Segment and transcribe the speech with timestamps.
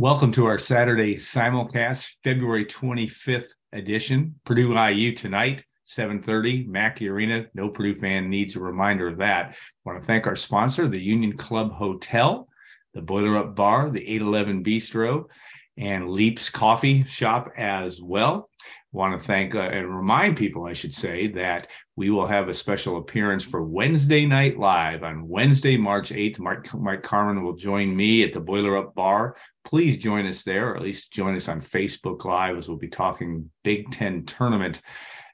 [0.00, 4.34] Welcome to our Saturday simulcast, February 25th edition.
[4.46, 7.44] Purdue IU tonight, 7:30, Mackey Arena.
[7.52, 9.50] No Purdue fan needs a reminder of that.
[9.50, 12.48] I want to thank our sponsor, the Union Club Hotel,
[12.94, 15.26] the Boiler Up Bar, the 811 Bistro,
[15.76, 18.48] and Leaps Coffee Shop as well.
[18.62, 22.48] I want to thank uh, and remind people, I should say, that we will have
[22.48, 26.38] a special appearance for Wednesday Night Live on Wednesday, March 8th.
[26.38, 29.36] Mike, Mike Carmin will join me at the Boiler Up Bar
[29.70, 32.88] please join us there, or at least join us on Facebook Live as we'll be
[32.88, 34.82] talking Big Ten tournament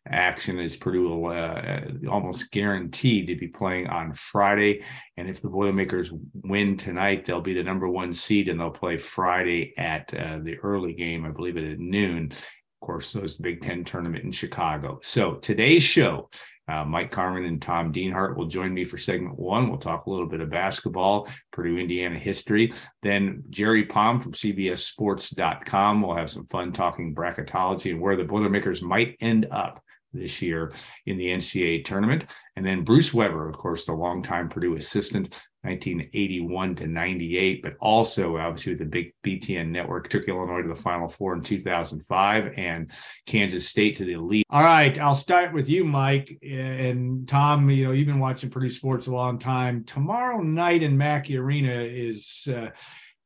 [0.08, 4.84] action as Purdue will uh, almost guaranteed to be playing on Friday.
[5.16, 8.98] And if the Boilermakers win tonight, they'll be the number one seed and they'll play
[8.98, 12.30] Friday at uh, the early game, I believe it at noon.
[12.30, 15.00] Of course, those Big Ten tournament in Chicago.
[15.02, 16.28] So today's show
[16.68, 19.68] uh, Mike Carmin and Tom Dienhart will join me for segment one.
[19.68, 22.72] We'll talk a little bit of basketball, Purdue, Indiana history.
[23.02, 28.82] Then Jerry Palm from CBSSports.com will have some fun talking bracketology and where the Boilermakers
[28.82, 29.82] might end up
[30.12, 30.72] this year
[31.06, 32.24] in the NCAA tournament.
[32.56, 38.36] And then Bruce Weber, of course, the longtime Purdue assistant, 1981 to 98, but also
[38.36, 42.90] obviously with the big BTN network, took Illinois to the Final Four in 2005 and
[43.26, 44.46] Kansas State to the elite.
[44.50, 47.68] All right, I'll start with you, Mike and Tom.
[47.68, 49.84] You know, you've been watching Purdue sports a long time.
[49.84, 52.68] Tomorrow night in Mackey Arena is uh,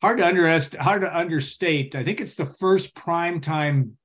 [0.01, 1.95] hard to underestimate, hard to understate.
[1.95, 3.97] I think it's the first prime time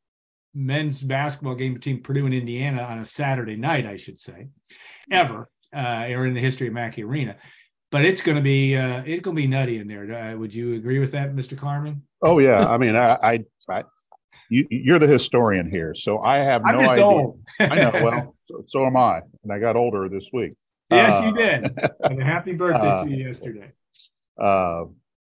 [0.56, 4.47] men's basketball game between Purdue and Indiana on a Saturday night, I should say,
[5.11, 7.36] ever, uh, or in the history of Mackey Arena.
[7.95, 10.13] But it's going to be uh, it's going to be nutty in there.
[10.13, 11.57] Uh, would you agree with that, Mr.
[11.57, 12.01] Carmin?
[12.21, 13.83] Oh yeah, I mean, I, I, I
[14.49, 17.05] you, are the historian here, so I have no I'm just idea.
[17.05, 17.39] Old.
[17.61, 17.91] I know.
[17.93, 20.57] Well, so, so, am I, and I got older this week.
[20.91, 21.79] Yes, uh, you did.
[22.03, 23.71] and a happy birthday uh, to you yesterday.
[24.38, 24.88] Uh,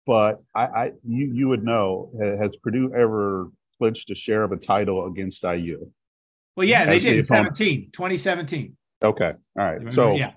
[0.08, 2.10] but I, I, you, you would know.
[2.42, 5.92] Has Purdue ever clinched a share of a title against IU.
[6.56, 7.20] Well, yeah, they did.
[7.20, 8.76] The 17, 2017.
[9.04, 9.34] Okay.
[9.60, 9.94] All right.
[9.94, 10.32] So yeah.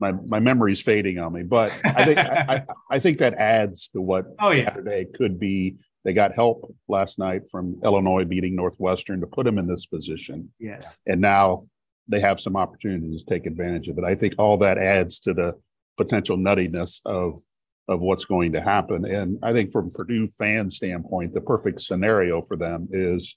[0.00, 4.00] My my memory's fading on me, but I think I, I, think that adds to
[4.00, 5.76] what oh yeah Saturday could be.
[6.04, 10.52] They got help last night from Illinois beating Northwestern to put them in this position.
[10.58, 10.98] Yes.
[11.06, 11.66] And now
[12.08, 14.04] they have some opportunities to take advantage of it.
[14.04, 15.54] I think all that adds to the
[15.96, 17.40] potential nuttiness of
[17.88, 19.04] of what's going to happen.
[19.04, 23.36] And I think from Purdue fan standpoint, the perfect scenario for them is,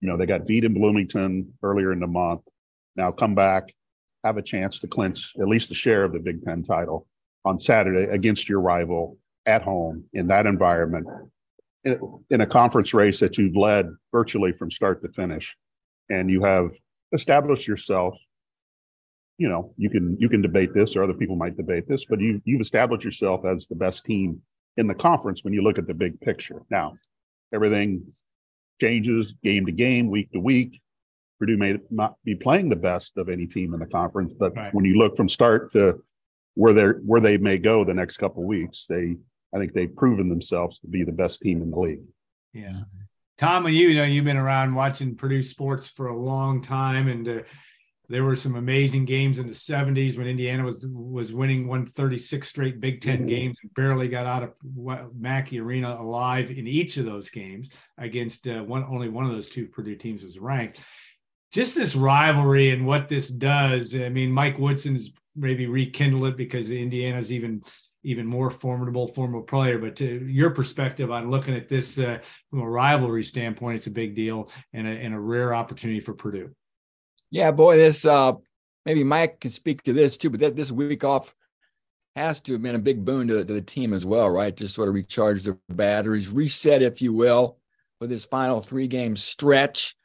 [0.00, 2.42] you know, they got beat in Bloomington earlier in the month.
[2.96, 3.72] Now come back,
[4.26, 7.06] have a chance to clinch at least a share of the Big Ten title
[7.44, 9.16] on Saturday against your rival
[9.46, 11.06] at home in that environment
[11.84, 15.56] in a conference race that you've led virtually from start to finish.
[16.10, 16.72] And you have
[17.12, 18.20] established yourself.
[19.38, 22.20] You know you can you can debate this or other people might debate this but
[22.20, 24.40] you you've established yourself as the best team
[24.78, 26.62] in the conference when you look at the big picture.
[26.70, 26.94] Now
[27.52, 28.06] everything
[28.80, 30.80] changes game to game week to week
[31.38, 34.74] purdue may not be playing the best of any team in the conference but right.
[34.74, 36.02] when you look from start to
[36.54, 39.16] where they where they may go the next couple of weeks they
[39.54, 42.04] i think they've proven themselves to be the best team in the league
[42.52, 42.80] yeah
[43.38, 47.08] tom and you, you know you've been around watching purdue sports for a long time
[47.08, 47.38] and uh,
[48.08, 52.80] there were some amazing games in the 70s when Indiana was was winning 136 straight
[52.80, 53.26] Big 10 mm-hmm.
[53.26, 58.46] games and barely got out of Mackey Arena alive in each of those games against
[58.48, 60.80] uh, one only one of those two Purdue teams was ranked.
[61.52, 63.94] Just this rivalry and what this does.
[63.94, 67.62] I mean, Mike Woodson's maybe rekindle it because Indiana's even
[68.02, 69.78] even more formidable former player.
[69.78, 72.18] But to your perspective on looking at this uh,
[72.50, 76.14] from a rivalry standpoint, it's a big deal and a, and a rare opportunity for
[76.14, 76.50] Purdue.
[77.30, 78.34] Yeah, boy, this uh
[78.84, 81.34] maybe Mike can speak to this too, but that this week off
[82.14, 84.56] has to have been a big boon to, to the team as well, right?
[84.56, 87.58] Just sort of recharge their batteries, reset, if you will,
[87.98, 89.96] for this final three game stretch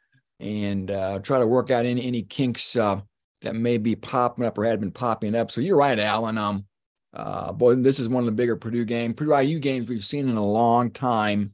[0.41, 3.00] and uh, try to work out any any kinks uh,
[3.41, 5.52] that may be popping up or had been popping up.
[5.52, 6.38] So you're right, Alan.
[6.38, 6.66] Um,
[7.13, 10.28] uh, boy, this is one of the bigger Purdue games, Purdue IU games we've seen
[10.28, 11.50] in a long time,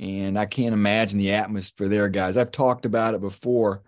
[0.00, 2.36] and I can't imagine the atmosphere there, guys.
[2.36, 3.82] I've talked about it before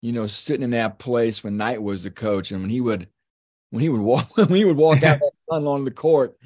[0.00, 3.08] you know, sitting in that place when Knight was the coach, and when he would,
[3.70, 6.36] when he would walk, when he would walk out along the court,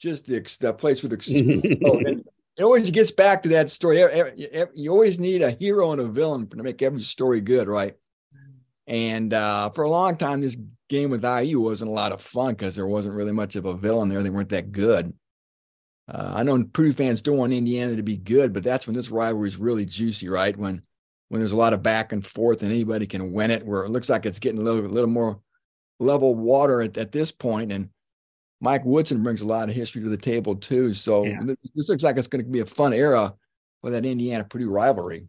[0.00, 2.24] just the that place would the.
[2.56, 3.98] It always gets back to that story.
[4.74, 7.94] You always need a hero and a villain to make every story good, right?
[8.86, 10.56] And uh, for a long time, this
[10.88, 13.74] game with IU wasn't a lot of fun because there wasn't really much of a
[13.74, 14.22] villain there.
[14.22, 15.12] They weren't that good.
[16.06, 19.10] Uh, I know Purdue fans don't want Indiana to be good, but that's when this
[19.10, 20.56] rivalry is really juicy, right?
[20.56, 20.82] When
[21.28, 23.90] when there's a lot of back and forth and anybody can win it, where it
[23.90, 25.40] looks like it's getting a little, little more
[25.98, 27.72] level water at, at this point.
[27.72, 27.88] And
[28.60, 30.94] Mike Woodson brings a lot of history to the table too.
[30.94, 31.40] So yeah.
[31.74, 33.34] this looks like it's going to be a fun era
[33.80, 35.26] for that Indiana Purdue rivalry.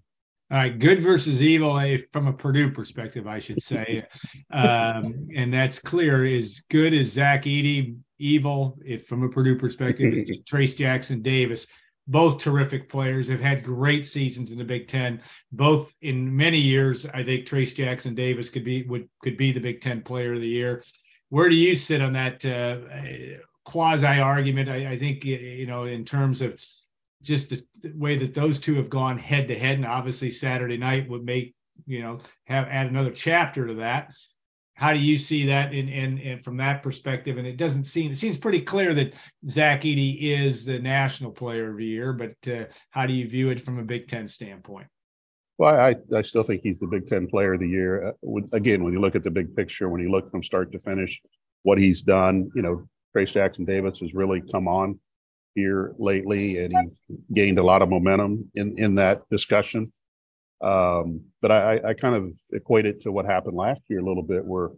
[0.52, 1.76] All right, good versus evil
[2.14, 4.06] from a Purdue perspective, I should say,
[4.52, 6.24] um, and that's clear.
[6.24, 11.66] Is good as Zach Edey, evil if from a Purdue perspective is Trayce Jackson Davis.
[12.08, 15.20] Both terrific players have had great seasons in the Big Ten.
[15.52, 19.60] Both in many years, I think Trayce Jackson Davis could be would could be the
[19.60, 20.84] Big Ten Player of the Year.
[21.30, 22.78] Where do you sit on that uh,
[23.66, 24.70] quasi argument?
[24.70, 26.64] I, I think you know in terms of
[27.22, 27.64] just the,
[27.96, 31.56] way that those two have gone head to head, and obviously Saturday night would make
[31.86, 34.14] you know have add another chapter to that.
[34.76, 37.38] How do you see that in, in, in from that perspective?
[37.38, 39.16] And it doesn't seem it seems pretty clear that
[39.48, 43.50] Zach Edey is the national player of the year, but uh, how do you view
[43.50, 44.88] it from a Big Ten standpoint?
[45.58, 48.10] Well, I, I still think he's the Big Ten player of the year.
[48.10, 50.80] Uh, again, when you look at the big picture, when you look from start to
[50.80, 51.22] finish,
[51.64, 55.00] what he's done, you know, Trayce Jackson Davis has really come on
[55.56, 56.74] here lately, and
[57.08, 59.92] he gained a lot of momentum in in that discussion.
[60.62, 64.24] Um, but I, I kind of equate it to what happened last year a little
[64.24, 64.72] bit, where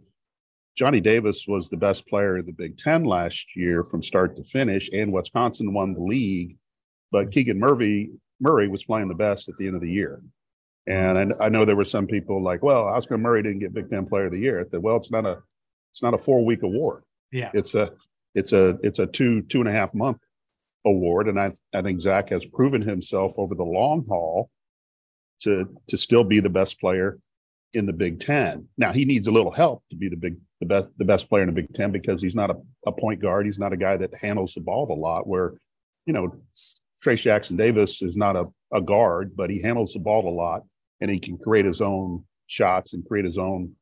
[0.76, 4.44] Johnny Davis was the best player in the Big Ten last year from start to
[4.44, 6.56] finish, and Wisconsin won the league.
[7.10, 8.10] But Keegan Murray
[8.40, 10.22] Murray was playing the best at the end of the year.
[10.88, 13.90] And I, I know there were some people like, well, Oscar Murray didn't get Big
[13.90, 14.60] Ten Player of the Year.
[14.60, 15.38] I said, well, it's not a
[15.92, 17.02] it's not a four week award.
[17.30, 17.92] Yeah, it's a
[18.34, 20.18] it's a it's a two two and a half month
[20.86, 24.50] award, and I I think Zach has proven himself over the long haul
[25.42, 27.18] to to still be the best player
[27.74, 28.66] in the Big Ten.
[28.78, 31.42] Now he needs a little help to be the big the best the best player
[31.42, 32.56] in the Big Ten because he's not a,
[32.86, 33.44] a point guard.
[33.44, 35.26] He's not a guy that handles the ball a lot.
[35.26, 35.52] Where
[36.06, 36.34] you know
[37.04, 40.62] Trayce Jackson Davis is not a, a guard, but he handles the ball a lot
[41.00, 43.72] and he can create his own shots and create his own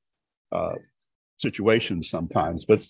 [0.52, 0.74] uh,
[1.38, 2.64] situations sometimes.
[2.64, 2.86] But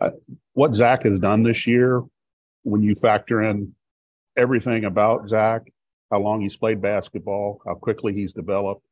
[0.00, 0.10] uh,
[0.52, 2.02] what Zach has done this year,
[2.62, 3.74] when you factor in
[4.36, 5.62] everything about Zach,
[6.10, 8.86] how long he's played basketball, how quickly he's developed,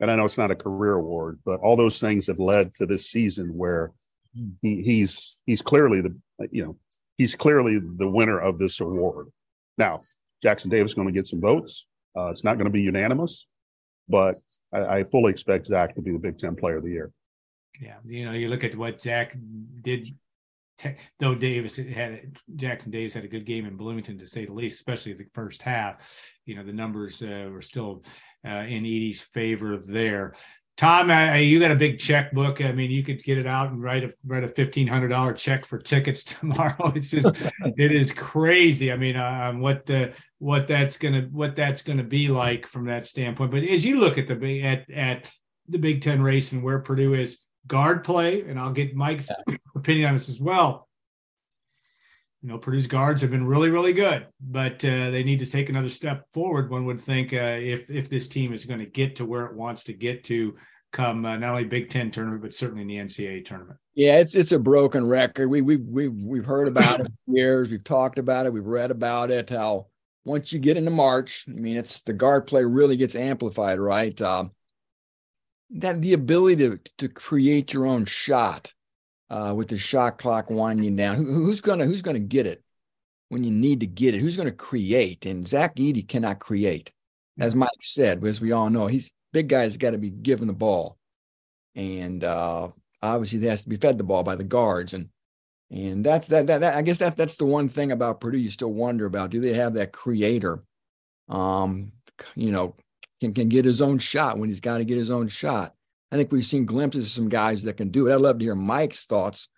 [0.00, 2.86] and I know it's not a career award, but all those things have led to
[2.86, 3.92] this season where
[4.62, 6.16] he, he's he's clearly the
[6.50, 6.76] you know
[7.16, 9.28] he's clearly the winner of this award.
[9.78, 10.00] Now
[10.42, 11.86] Jackson Davis is going to get some votes.
[12.16, 13.46] Uh, it's not going to be unanimous,
[14.08, 14.36] but
[14.72, 17.10] I, I, fully expect Zach to be the Big Ten Player of the Year.
[17.80, 19.36] Yeah, you know, you look at what Zach
[19.82, 20.06] did.
[21.20, 24.76] Though Davis had Jackson Davis had a good game in Bloomington to say the least,
[24.76, 26.20] especially the first half.
[26.46, 28.04] You know, the numbers uh, were still
[28.44, 30.34] uh, in Edey's favor there.
[30.76, 32.60] Tom, uh, you got a big checkbook.
[32.60, 35.32] I mean, you could get it out and write a write a fifteen hundred dollar
[35.32, 36.92] check for tickets tomorrow.
[36.96, 37.28] It's just,
[37.76, 38.90] it is crazy.
[38.90, 43.06] I mean, uh, what the what that's gonna what that's gonna be like from that
[43.06, 43.52] standpoint.
[43.52, 45.30] But as you look at the big at at
[45.68, 47.38] the Big Ten race and where Purdue is
[47.68, 49.30] guard play, and I'll get Mike's
[49.76, 50.83] opinion on this as well.
[52.44, 55.70] You know, Purdue's guards have been really, really good, but uh, they need to take
[55.70, 56.70] another step forward.
[56.70, 59.56] One would think uh, if if this team is going to get to where it
[59.56, 60.54] wants to get to,
[60.92, 63.78] come uh, not only Big Ten tournament, but certainly in the NCAA tournament.
[63.94, 65.48] Yeah, it's it's a broken record.
[65.48, 67.70] We we we we've heard about it years.
[67.70, 68.52] We've talked about it.
[68.52, 69.48] We've read about it.
[69.48, 69.86] How
[70.26, 74.20] once you get into March, I mean, it's the guard play really gets amplified, right?
[74.20, 74.52] Um,
[75.70, 78.74] that the ability to to create your own shot
[79.30, 81.16] uh, with the shot clock winding down.
[81.16, 82.62] Who, who's gonna who's gonna get it
[83.28, 84.20] when you need to get it?
[84.20, 85.26] Who's gonna create?
[85.26, 86.92] And Zach Edey cannot create,
[87.38, 90.54] as Mike said, as we all know, he's big guy's got to be given the
[90.54, 90.96] ball,
[91.74, 92.70] and uh,
[93.02, 95.08] obviously he has to be fed the ball by the guards, and
[95.70, 98.50] and that's that, that that I guess that that's the one thing about Purdue you
[98.50, 99.30] still wonder about.
[99.30, 100.62] Do they have that creator?
[101.28, 101.92] Um,
[102.36, 102.76] you know,
[103.20, 105.74] can can get his own shot when he's got to get his own shot.
[106.12, 108.14] I think we've seen glimpses of some guys that can do it.
[108.14, 109.48] I'd love to hear Mike's thoughts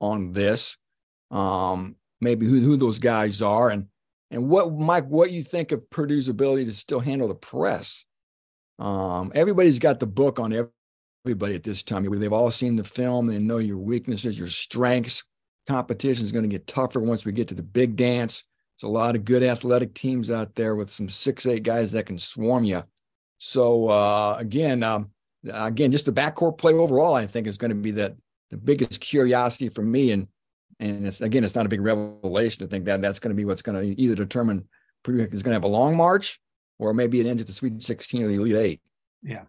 [0.00, 0.76] on this.
[1.30, 3.86] Um, maybe who, who those guys are and
[4.30, 8.04] and what Mike, what you think of Purdue's ability to still handle the press.
[8.78, 10.68] Um, everybody's got the book on
[11.24, 12.04] everybody at this time.
[12.18, 15.24] They've all seen the film and know your weaknesses, your strengths.
[15.68, 18.44] Competition is going to get tougher once we get to the big dance.
[18.80, 22.06] There's a lot of good athletic teams out there with some six, eight guys that
[22.06, 22.82] can swarm you.
[23.38, 25.10] So uh, again, um,
[25.52, 28.16] again, just the backcourt play overall, I think is going to be the
[28.50, 30.12] the biggest curiosity for me.
[30.12, 30.28] And
[30.78, 33.44] and it's again, it's not a big revelation to think that that's going to be
[33.44, 34.68] what's going to either determine
[35.02, 36.40] Purdue is going to have a long march
[36.78, 38.80] or maybe it ends at the Sweet 16 or the Elite Eight.
[39.22, 39.44] Yeah.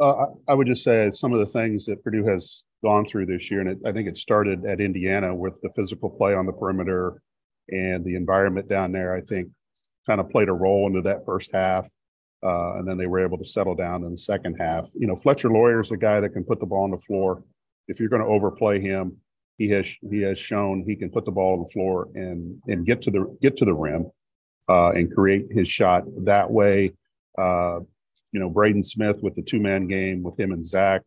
[0.00, 3.26] Uh, I, I would just say some of the things that Purdue has gone through
[3.26, 6.46] this year, and it, I think it started at Indiana with the physical play on
[6.46, 7.20] the perimeter
[7.68, 9.14] and the environment down there.
[9.14, 9.48] I think
[10.06, 11.88] kind of played a role into that first half.
[12.42, 14.90] Uh, and then they were able to settle down in the second half.
[14.94, 17.42] You know, Fletcher Loyer is a guy that can put the ball on the floor.
[17.88, 19.16] If you're going to overplay him,
[19.56, 22.86] he has he has shown he can put the ball on the floor and and
[22.86, 24.10] get to the get to the rim
[24.68, 26.92] uh, and create his shot that way.
[27.36, 27.80] Uh,
[28.30, 31.02] you know, Braden Smith with the two man game with him and Zach.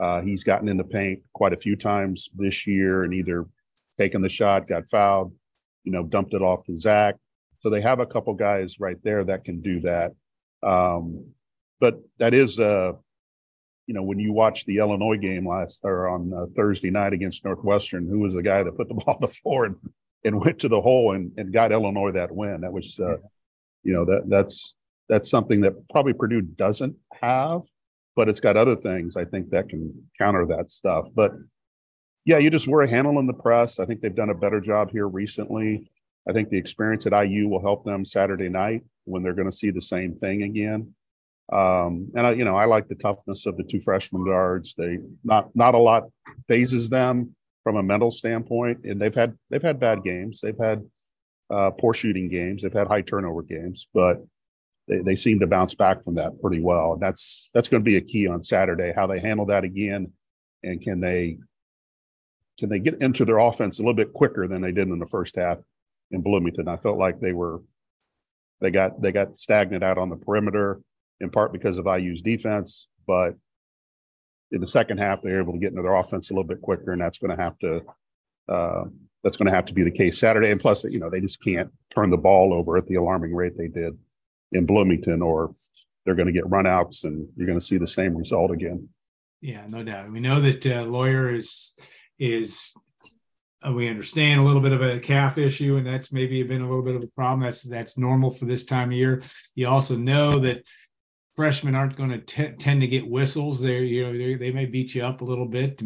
[0.00, 3.46] Uh, he's gotten in the paint quite a few times this year and either
[4.00, 5.32] taken the shot, got fouled,
[5.84, 7.16] you know, dumped it off to Zach.
[7.58, 10.12] So they have a couple guys right there that can do that.
[10.62, 11.32] Um,
[11.80, 12.92] but that is, uh,
[13.86, 17.44] you know, when you watch the Illinois game last or on uh, Thursday night against
[17.44, 19.76] Northwestern, who was the guy that put the ball on the floor and,
[20.24, 22.60] and went to the hole and, and got Illinois that win?
[22.60, 23.16] That was, uh,
[23.82, 24.74] you know, that that's
[25.08, 27.62] that's something that probably Purdue doesn't have,
[28.14, 31.06] but it's got other things I think that can counter that stuff.
[31.14, 31.32] But
[32.24, 33.80] yeah, you just handle in the press.
[33.80, 35.90] I think they've done a better job here recently.
[36.28, 39.56] I think the experience at IU will help them Saturday night when they're going to
[39.56, 40.94] see the same thing again.
[41.52, 44.74] Um, and I, you know, I like the toughness of the two freshman guards.
[44.76, 46.04] They not not a lot
[46.48, 50.40] phases them from a mental standpoint, and they've had they've had bad games.
[50.40, 50.84] They've had
[51.50, 52.62] uh, poor shooting games.
[52.62, 54.24] They've had high turnover games, but
[54.88, 56.94] they, they seem to bounce back from that pretty well.
[56.94, 58.92] And that's that's going to be a key on Saturday.
[58.94, 60.12] How they handle that again,
[60.62, 61.38] and can they
[62.58, 65.06] can they get into their offense a little bit quicker than they did in the
[65.06, 65.58] first half
[66.12, 66.68] in Bloomington?
[66.68, 67.62] I felt like they were
[68.60, 70.80] they got they got stagnant out on the perimeter
[71.20, 73.34] in part because of IU's defense, but
[74.52, 76.92] in the second half they're able to get into their offense a little bit quicker,
[76.92, 77.82] and that's going to have to
[78.48, 78.84] uh,
[79.22, 80.50] that's going to have to be the case Saturday.
[80.50, 83.56] And plus, you know, they just can't turn the ball over at the alarming rate
[83.56, 83.96] they did
[84.52, 85.54] in Bloomington, or
[86.04, 88.88] they're going to get runouts, and you're going to see the same result again.
[89.40, 90.10] Yeah, no doubt.
[90.10, 91.74] We know that uh, Loyer is
[92.18, 92.72] is
[93.70, 96.84] we understand a little bit of a calf issue, and that's maybe been a little
[96.84, 97.40] bit of a problem.
[97.40, 99.22] That's that's normal for this time of year.
[99.54, 100.64] You also know that
[101.36, 103.60] freshmen aren't going to t- tend to get whistles.
[103.60, 105.80] They you know they may beat you up a little bit.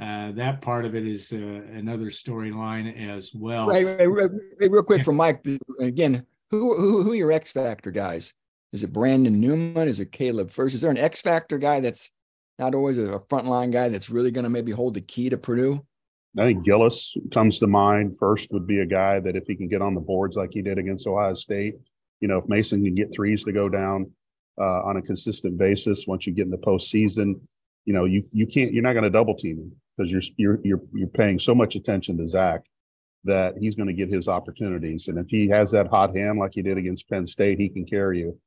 [0.00, 3.68] Uh, that part of it is uh, another storyline as well.
[3.68, 4.30] Right, right, right,
[4.60, 5.44] real quick for Mike
[5.80, 6.24] again.
[6.50, 8.32] Who, who who are your X factor guys?
[8.72, 9.88] Is it Brandon Newman?
[9.88, 10.74] Is it Caleb Furst?
[10.74, 12.10] Is there an X factor guy that's
[12.58, 15.84] not always a frontline guy that's really going to maybe hold the key to Purdue?
[16.38, 18.18] I think Gillis comes to mind.
[18.18, 20.62] Furst would be a guy that if he can get on the boards like he
[20.62, 21.76] did against Ohio State,
[22.20, 24.10] you know, if Mason can get threes to go down
[24.58, 27.40] uh, on a consistent basis, once you get in the postseason,
[27.84, 30.60] you know, you you can't you're not going to double team him because you're you're
[30.62, 32.62] you're you're paying so much attention to Zach
[33.24, 35.08] that he's going to get his opportunities.
[35.08, 37.84] And if he has that hot hand like he did against Penn State, he can
[37.84, 38.38] carry you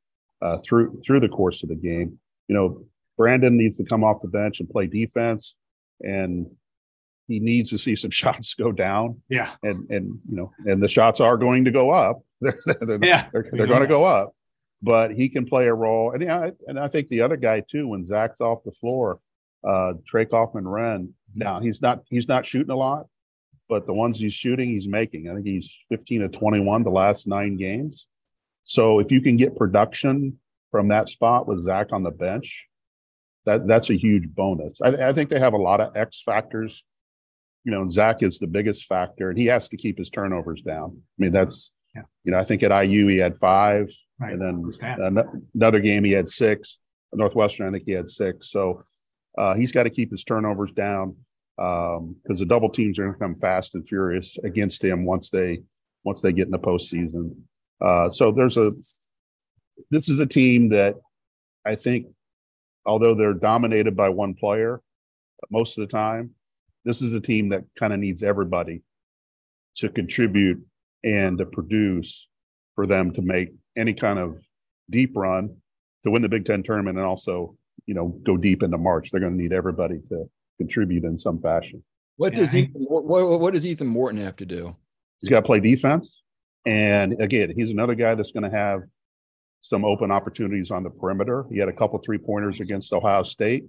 [0.42, 2.20] uh, through through the course of the game.
[2.48, 2.86] You know,
[3.18, 5.56] Brandon needs to come off the bench and play defense,
[6.02, 6.48] and
[7.30, 9.22] he needs to see some shots go down.
[9.30, 12.22] Yeah, and and you know, and the shots are going to go up.
[12.42, 14.34] they're, they're, yeah, they're, they're going to go up,
[14.82, 16.12] but he can play a role.
[16.12, 19.20] And yeah, and I think the other guy too, when Zach's off the floor,
[19.64, 21.10] uh, Trey Kaufman-Renn.
[21.36, 23.06] Now he's not he's not shooting a lot,
[23.68, 25.30] but the ones he's shooting, he's making.
[25.30, 28.08] I think he's 15 to 21 the last nine games.
[28.64, 30.40] So if you can get production
[30.72, 32.68] from that spot with Zach on the bench,
[33.46, 34.80] that that's a huge bonus.
[34.82, 36.84] I, I, think they have a lot of X factors.
[37.64, 40.98] You know, Zach is the biggest factor, and he has to keep his turnovers down.
[40.98, 42.04] I mean, that's yeah.
[42.24, 44.34] you know, I think at IU he had five, right.
[44.34, 46.78] and then another game he had six.
[47.14, 48.52] Northwestern, I think he had six.
[48.52, 48.84] So
[49.38, 51.16] uh, he's got to keep his turnovers down
[51.58, 55.30] because um, the double teams are going to come fast and furious against him once
[55.30, 55.62] they
[56.04, 57.36] once they get in the postseason.
[57.82, 58.72] Uh, so there's a
[59.92, 60.96] this is a team that
[61.66, 62.08] I think
[62.86, 64.82] although they're dominated by one player
[65.52, 66.32] most of the time,
[66.86, 68.82] this is a team that kind of needs everybody
[69.76, 70.66] to contribute
[71.04, 72.28] and to produce
[72.76, 74.38] for them to make any kind of
[74.90, 75.56] deep run
[76.04, 77.56] to win the Big Ten tournament and also,
[77.86, 79.12] you know, go deep into March.
[79.12, 81.84] They're going to need everybody to contribute in some fashion.
[82.18, 83.06] What does Ethan, what,
[83.40, 84.76] what does Ethan Morton have to do?
[85.22, 86.22] He's got to play defense.
[86.66, 88.82] And again, he's another guy that's going to have
[89.62, 91.46] some open opportunities on the perimeter.
[91.52, 93.66] He had a couple three pointers against Ohio State.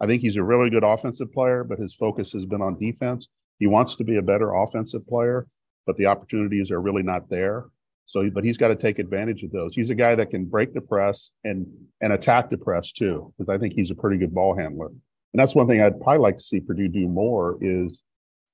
[0.00, 3.28] I think he's a really good offensive player, but his focus has been on defense.
[3.58, 5.46] He wants to be a better offensive player,
[5.86, 7.66] but the opportunities are really not there.
[8.06, 9.74] So, but he's got to take advantage of those.
[9.74, 11.66] He's a guy that can break the press and
[12.00, 14.88] and attack the press too, because I think he's a pretty good ball handler.
[14.88, 18.02] And that's one thing I'd probably like to see Purdue do more is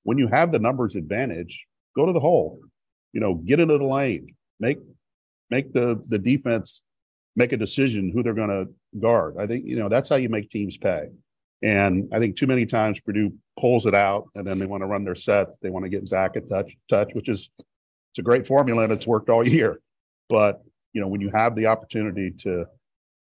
[0.05, 1.67] when you have the numbers advantage,
[1.97, 2.61] go to the hole.
[3.13, 4.79] You know, get into the lane, make
[5.51, 6.83] make the the defense
[7.35, 9.37] make a decision who they're going to guard.
[9.39, 11.09] I think you know that's how you make teams pay.
[11.63, 14.87] And I think too many times Purdue pulls it out, and then they want to
[14.87, 15.49] run their set.
[15.61, 18.93] They want to get Zach a touch, touch, which is it's a great formula and
[18.93, 19.81] it's worked all year.
[20.29, 20.63] But
[20.93, 22.67] you know when you have the opportunity to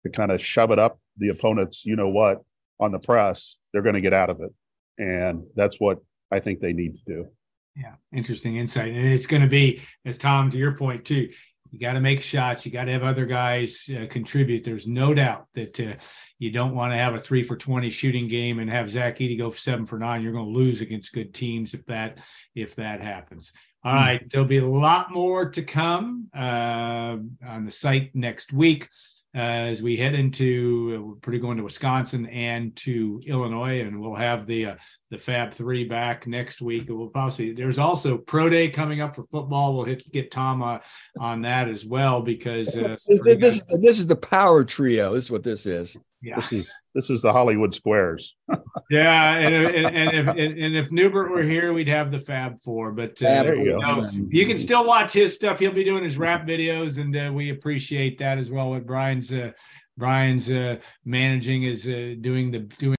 [0.03, 2.41] to kind of shove it up the opponent's, you know what,
[2.79, 4.53] on the press, they're going to get out of it,
[4.97, 5.99] and that's what
[6.31, 7.27] I think they need to do.
[7.75, 8.93] Yeah, interesting insight.
[8.93, 11.29] And it's going to be, as Tom, to your point too,
[11.71, 12.65] you got to make shots.
[12.65, 14.63] You got to have other guys uh, contribute.
[14.63, 15.93] There's no doubt that uh,
[16.39, 19.37] you don't want to have a three for 20 shooting game and have Zach Edey
[19.37, 20.21] go for seven for nine.
[20.21, 22.19] You're going to lose against good teams if that,
[22.55, 23.51] if that happens.
[23.83, 24.03] All mm-hmm.
[24.03, 24.29] right.
[24.29, 28.89] There'll be a lot more to come uh, on the site next week
[29.35, 34.15] uh, as we head into we're pretty going to Wisconsin and to Illinois, and we'll
[34.15, 34.75] have the uh,
[35.09, 36.85] the Fab Three back next week.
[36.89, 39.75] We'll possibly there's also Pro Day coming up for football.
[39.75, 40.79] We'll hit get Tom uh,
[41.19, 45.13] on that as well because uh, this, this, is, this is the power trio.
[45.13, 45.97] This is what this is.
[46.21, 46.35] Yeah.
[46.35, 48.35] This is this is the Hollywood Squares.
[48.89, 52.91] yeah, and, and, and, if and, if Neubert were here, we'd have the Fab Four.
[52.91, 55.59] But uh, you, know, you, can still watch his stuff.
[55.59, 58.71] He'll be doing his rap videos, and uh, we appreciate that as well.
[58.71, 59.51] What Brian's uh,
[59.97, 62.98] Brian's uh, managing is uh, doing the doing.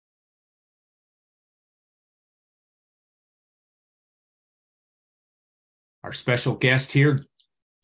[6.11, 7.25] Our special guest here,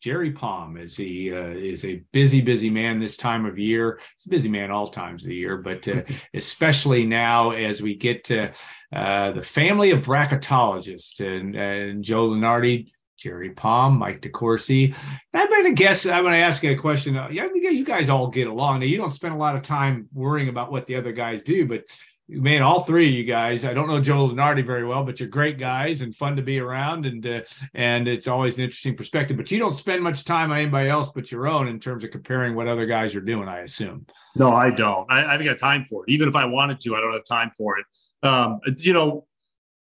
[0.01, 4.01] Jerry Palm is he uh, is a busy, busy man this time of year.
[4.17, 6.01] He's a busy man all times of the year, but uh,
[6.33, 8.51] especially now as we get to
[8.93, 14.93] uh, the family of bracketologists and, and Joe Lunardi, Jerry Palm, Mike DeCourcy.
[15.33, 16.05] I'm going to guess.
[16.05, 17.15] I'm going to ask you a question.
[17.31, 18.81] Yeah, you guys all get along.
[18.81, 21.65] Now, you don't spend a lot of time worrying about what the other guys do,
[21.65, 21.85] but
[22.29, 23.65] man, all three of you guys.
[23.65, 26.59] I don't know Joe Lunardi very well, but you're great guys and fun to be
[26.59, 27.41] around, and uh,
[27.73, 29.37] and it's always an interesting perspective.
[29.37, 32.11] But you don't spend much time on anybody else but your own in terms of
[32.11, 33.47] comparing what other guys are doing.
[33.47, 34.05] I assume.
[34.35, 35.09] No, I don't.
[35.11, 36.11] I, I haven't got time for it.
[36.11, 37.85] Even if I wanted to, I don't have time for it.
[38.23, 39.25] Um, you know,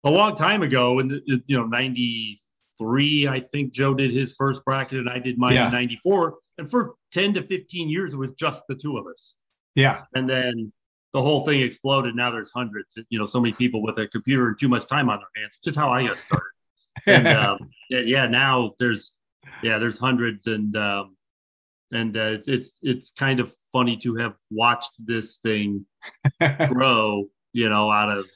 [0.04, 4.64] a long time ago, in the, you know '93, I think Joe did his first
[4.64, 5.66] bracket, and I did mine yeah.
[5.66, 6.38] in '94.
[6.60, 9.34] And for 10 to 15 years, it was just the two of us.
[9.74, 10.02] Yeah.
[10.14, 10.70] And then
[11.12, 12.14] the whole thing exploded.
[12.14, 15.08] Now there's hundreds, you know, so many people with a computer and too much time
[15.08, 16.46] on their hands, which is how I got started.
[17.06, 19.14] and um, yeah, now there's,
[19.62, 21.16] yeah, there's hundreds and, um,
[21.92, 25.84] and uh, it's, it's kind of funny to have watched this thing
[26.68, 28.26] grow, you know, out of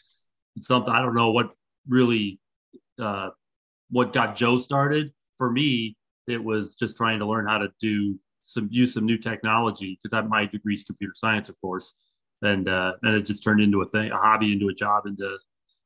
[0.59, 1.51] something, I don't know what
[1.87, 2.41] really,
[3.01, 3.31] uh,
[3.91, 5.97] what got Joe started for me.
[6.27, 10.29] It was just trying to learn how to do some use some new technology because
[10.29, 11.95] my degree is computer science, of course
[12.45, 15.39] and uh, and it just turned into a thing, a hobby, into a job, into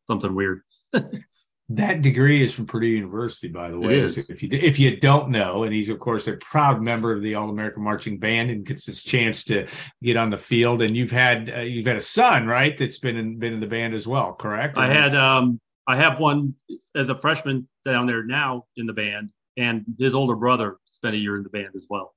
[0.06, 0.62] something weird.
[1.70, 3.98] that degree is from Purdue University, by the way.
[3.98, 7.34] If you if you don't know, and he's of course a proud member of the
[7.34, 9.66] All American Marching Band and gets this chance to
[10.02, 10.82] get on the field.
[10.82, 12.76] And you've had uh, you've had a son, right?
[12.76, 14.78] That's been in been in the band as well, correct?
[14.78, 16.54] I had um I have one
[16.94, 21.18] as a freshman down there now in the band, and his older brother spent a
[21.18, 22.14] year in the band as well.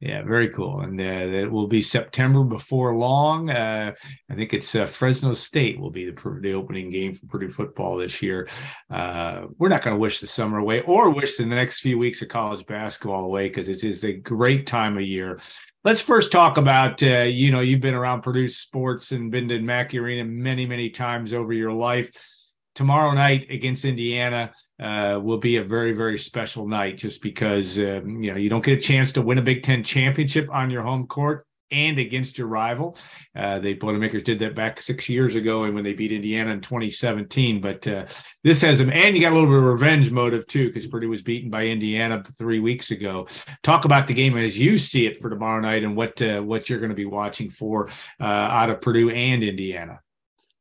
[0.00, 0.80] Yeah, very cool.
[0.80, 3.50] And uh, it will be September before long.
[3.50, 3.92] Uh,
[4.30, 7.98] I think it's uh, Fresno State will be the, the opening game for Purdue football
[7.98, 8.48] this year.
[8.88, 12.22] Uh, we're not going to wish the summer away or wish the next few weeks
[12.22, 15.38] of college basketball away because it is a great time of year.
[15.84, 19.60] Let's first talk about uh, you know you've been around Purdue sports and been to
[19.60, 22.10] Mackey Arena many many times over your life
[22.80, 24.50] tomorrow night against Indiana
[24.82, 28.64] uh, will be a very, very special night just because, um, you know, you don't
[28.64, 32.38] get a chance to win a Big Ten championship on your home court and against
[32.38, 32.96] your rival.
[33.36, 36.62] Uh, the Boilermakers did that back six years ago and when they beat Indiana in
[36.62, 37.60] 2017.
[37.60, 38.06] But uh,
[38.44, 41.10] this has them, and you got a little bit of revenge motive too, because Purdue
[41.10, 43.28] was beaten by Indiana three weeks ago.
[43.62, 46.70] Talk about the game as you see it for tomorrow night and what uh, what
[46.70, 50.00] you're going to be watching for uh, out of Purdue and Indiana.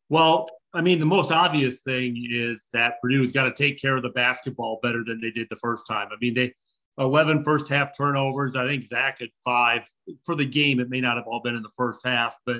[0.10, 4.04] Well, I mean, the most obvious thing is that Purdue's got to take care of
[4.04, 6.10] the basketball better than they did the first time.
[6.12, 6.54] I mean, they
[7.00, 8.56] 11 first half turnovers.
[8.56, 9.90] I think Zach had five
[10.26, 10.80] for the game.
[10.80, 12.58] It may not have all been in the first half, but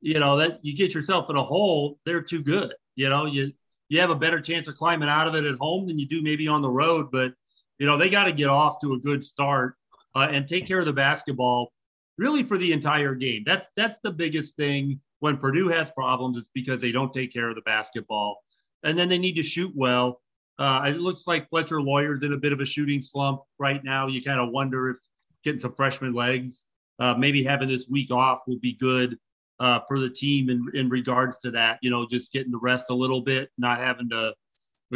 [0.00, 1.98] you know that you get yourself in a hole.
[2.04, 2.74] They're too good.
[2.96, 3.52] You know, you
[3.88, 6.22] you have a better chance of climbing out of it at home than you do
[6.22, 7.10] maybe on the road.
[7.12, 7.34] But
[7.78, 9.76] you know they got to get off to a good start
[10.14, 11.72] uh, and take care of the basketball
[12.18, 13.44] really for the entire game.
[13.46, 17.48] That's that's the biggest thing when Purdue has problems, it's because they don't take care
[17.48, 18.42] of the basketball.
[18.82, 20.20] And then they need to shoot well.
[20.58, 24.08] Uh, it looks like Fletcher Loyer's in a bit of a shooting slump right now.
[24.08, 24.96] You kind of wonder if
[25.44, 26.64] getting some freshman legs,
[26.98, 29.16] uh, maybe having this week off will be good
[29.60, 31.78] uh, for the team in, in regards to that.
[31.82, 34.34] You know, just getting the rest a little bit, not having to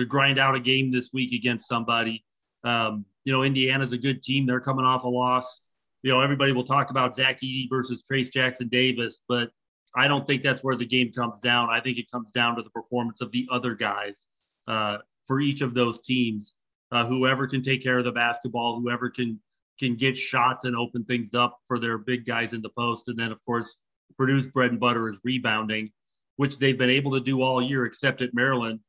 [0.07, 2.25] grind out a game this week against somebody.
[2.65, 4.45] Um, you know, Indiana's a good team.
[4.45, 5.61] They're coming off a loss.
[6.03, 9.51] You know, everybody will talk about Zach Edey versus Trayce Jackson Davis, but
[9.97, 11.71] I don't think that's where the game comes down.
[11.71, 14.27] I think it comes down to the performance of the other guys
[14.69, 16.53] uh, for each of those teams.
[16.93, 19.41] Uh, whoever can take care of the basketball, whoever can
[19.79, 23.19] can get shots and open things up for their big guys in the post, and
[23.19, 23.77] then of course
[24.17, 25.91] Purdue's bread and butter is rebounding,
[26.37, 28.81] which they've been able to do all year, except at Maryland.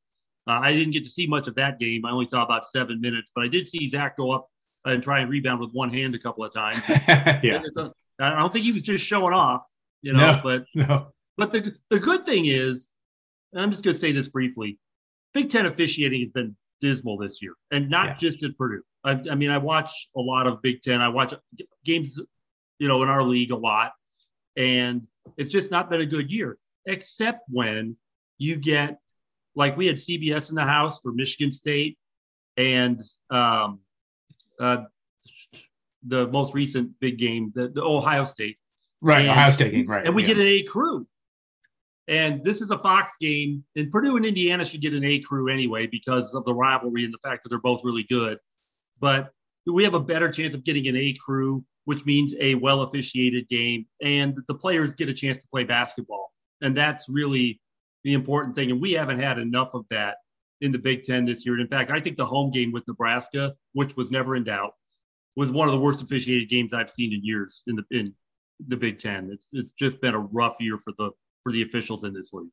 [0.48, 2.06] Uh, I didn't get to see much of that game.
[2.06, 4.48] I only saw about seven minutes, but I did see Zach go up
[4.86, 6.82] and try and rebound with one hand a couple of times.
[7.44, 7.62] yeah.
[8.20, 9.66] I don't think he was just showing off,
[10.02, 10.20] you know.
[10.34, 11.08] No, but no.
[11.38, 12.90] but the the good thing is,
[13.56, 14.78] I'm just going to say this briefly:
[15.34, 18.14] Big Ten officiating has been dismal this year, and not Yeah.
[18.16, 18.84] just at Purdue.
[19.04, 21.02] I, I mean, I watch a lot of Big Ten.
[21.02, 21.34] I watch
[21.86, 22.20] games,
[22.80, 23.94] you know, in our league a lot,
[24.56, 25.08] and
[25.38, 27.96] it's just not been a good year, except when
[28.38, 29.00] you get
[29.56, 31.98] like we had CBS in the house for Michigan State,
[32.58, 33.80] and um,
[34.60, 34.84] uh,
[36.06, 38.58] the most recent big game, the, the Ohio State,
[39.02, 39.22] Right.
[39.22, 39.88] And- Ohio State game.
[39.88, 40.06] Right.
[40.06, 40.30] and we yeah.
[40.30, 41.08] get an A crew.
[42.10, 45.50] And this is a Fox game, and Purdue and Indiana should get an A crew
[45.50, 48.38] anyway because of the rivalry and the fact that they're both really good.
[49.00, 49.32] But
[49.66, 53.50] we have a better chance of getting an A crew, which means a well officiated
[53.50, 56.32] game, and the players get a chance to play basketball.
[56.62, 57.60] And that's really
[58.06, 58.72] the important thing.
[58.72, 60.16] And we haven't had enough of that
[60.62, 61.60] in the Big Ten this year.
[61.60, 64.74] In fact, I think the home game with Nebraska, which was never in doubt,
[65.36, 68.14] was one of the worst officiated games I've seen in years in the in
[68.66, 69.30] the Big Ten.
[69.32, 71.12] It's it's just been a rough year for the
[71.44, 72.50] for the officials in this league.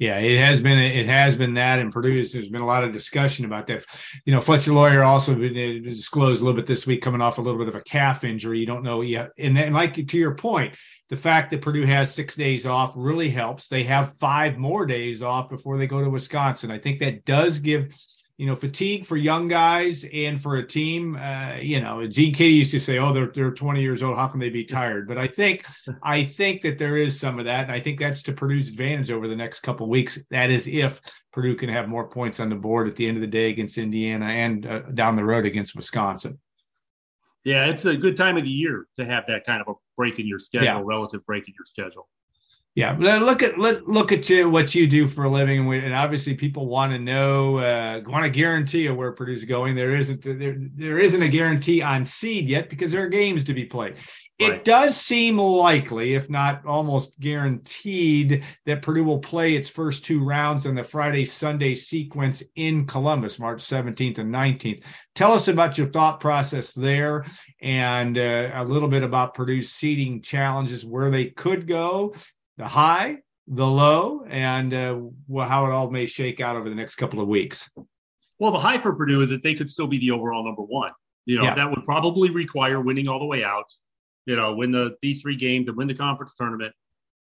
[0.00, 0.78] Yeah, it has been.
[0.78, 2.32] It has been that, and Purdue's.
[2.32, 3.84] There's been a lot of discussion about that.
[4.24, 7.42] You know, Fletcher Loyer also uh, disclosed a little bit this week, coming off a
[7.42, 8.60] little bit of a calf injury.
[8.60, 10.74] You don't know yet, and then, like to your point,
[11.10, 13.68] the fact that Purdue has six days off really helps.
[13.68, 16.70] They have five more days off before they go to Wisconsin.
[16.70, 17.94] I think that does give.
[18.40, 21.14] You know, fatigue for young guys and for a team.
[21.14, 24.16] Uh, you know, Gene Keady used to say, "Oh, they're they're 20 years old.
[24.16, 25.66] How can they be tired?" But I think
[26.02, 29.10] I think that there is some of that, and I think that's to Purdue's advantage
[29.10, 30.18] over the next couple of weeks.
[30.30, 31.02] That is if
[31.34, 33.76] Purdue can have more points on the board at the end of the day against
[33.76, 36.40] Indiana and uh, down the road against Wisconsin.
[37.44, 40.18] Yeah, it's a good time of the year to have that kind of a break
[40.18, 40.82] in your schedule, Yeah.
[40.82, 42.08] relative break in your schedule.
[42.76, 46.34] Yeah, look at let, look at you, what you do for a living, and, obviously
[46.34, 49.74] people want to know, uh, want to guarantee you where Purdue's going.
[49.74, 53.54] There isn't there there isn't a guarantee on seed yet because there are games to
[53.54, 53.96] be played.
[54.40, 60.24] It does seem likely, if not almost guaranteed, that Purdue will play its first two
[60.24, 64.82] rounds in the Friday Sunday sequence in Columbus, March 17th and 19th.
[65.14, 67.26] Tell us about your thought process there
[67.60, 72.14] and uh, a little bit about Purdue's seeding challenges, where they could go,
[72.60, 73.16] the high,
[73.48, 75.00] the low, and uh,
[75.46, 77.70] how it all may shake out over the next couple of weeks.
[78.38, 80.90] Well, the high for Purdue is that they could still be the overall number one.
[81.24, 81.54] You know, Yeah.
[81.54, 83.64] that would probably require winning all the way out.
[84.26, 86.74] You know, win the these three games and win the conference tournament.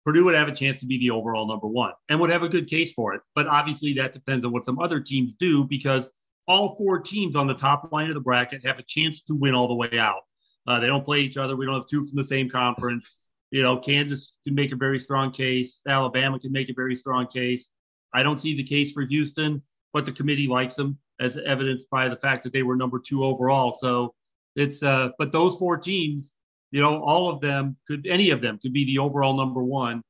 [0.06, 2.50] Purdue would have a chance to be the overall number one and would have a
[2.50, 3.22] good case for it.
[3.36, 6.08] But obviously, that depends on what some other teams do because
[6.48, 9.54] all four teams on the top line of the bracket have a chance to win
[9.54, 10.22] all the way out.
[10.66, 11.58] Uh, they don't play each other.
[11.58, 13.18] We don't have two from the same conference.
[13.52, 15.82] You know, Kansas can make a very strong case.
[15.88, 17.70] Alabama can make a very strong case.
[18.14, 19.62] I don't see the case for Houston,
[19.94, 23.24] but the committee likes them, as evidenced by the fact that they were number two
[23.24, 23.78] overall.
[23.80, 24.14] So
[24.56, 26.32] it's, uh, but those four teams,
[26.72, 30.02] you know, all of them could, any of them could be the overall number one.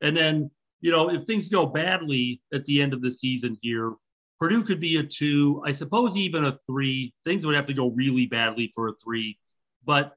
[0.00, 0.50] And then,
[0.80, 3.94] you know, if things go badly at the end of the season here,
[4.38, 7.14] Purdue could be a two, I suppose even a three.
[7.24, 9.38] Things would have to go really badly for a three.
[9.84, 10.14] But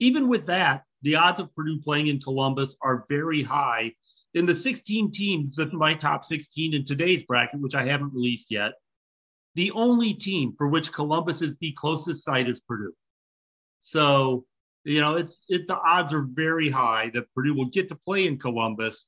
[0.00, 3.92] even with that, the odds of Purdue playing in Columbus are very high.
[4.34, 8.50] In the 16 teams that my top 16 in today's bracket, which I haven't released
[8.50, 8.72] yet,
[9.54, 12.94] the only team for which Columbus is the closest site is Purdue.
[13.80, 14.44] So,
[14.84, 18.26] you know, it's it the odds are very high that Purdue will get to play
[18.26, 19.06] in Columbus.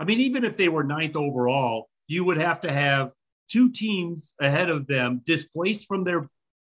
[0.00, 3.12] I mean, even if they were ninth overall, you would have to have
[3.50, 6.28] two teams ahead of them displaced from their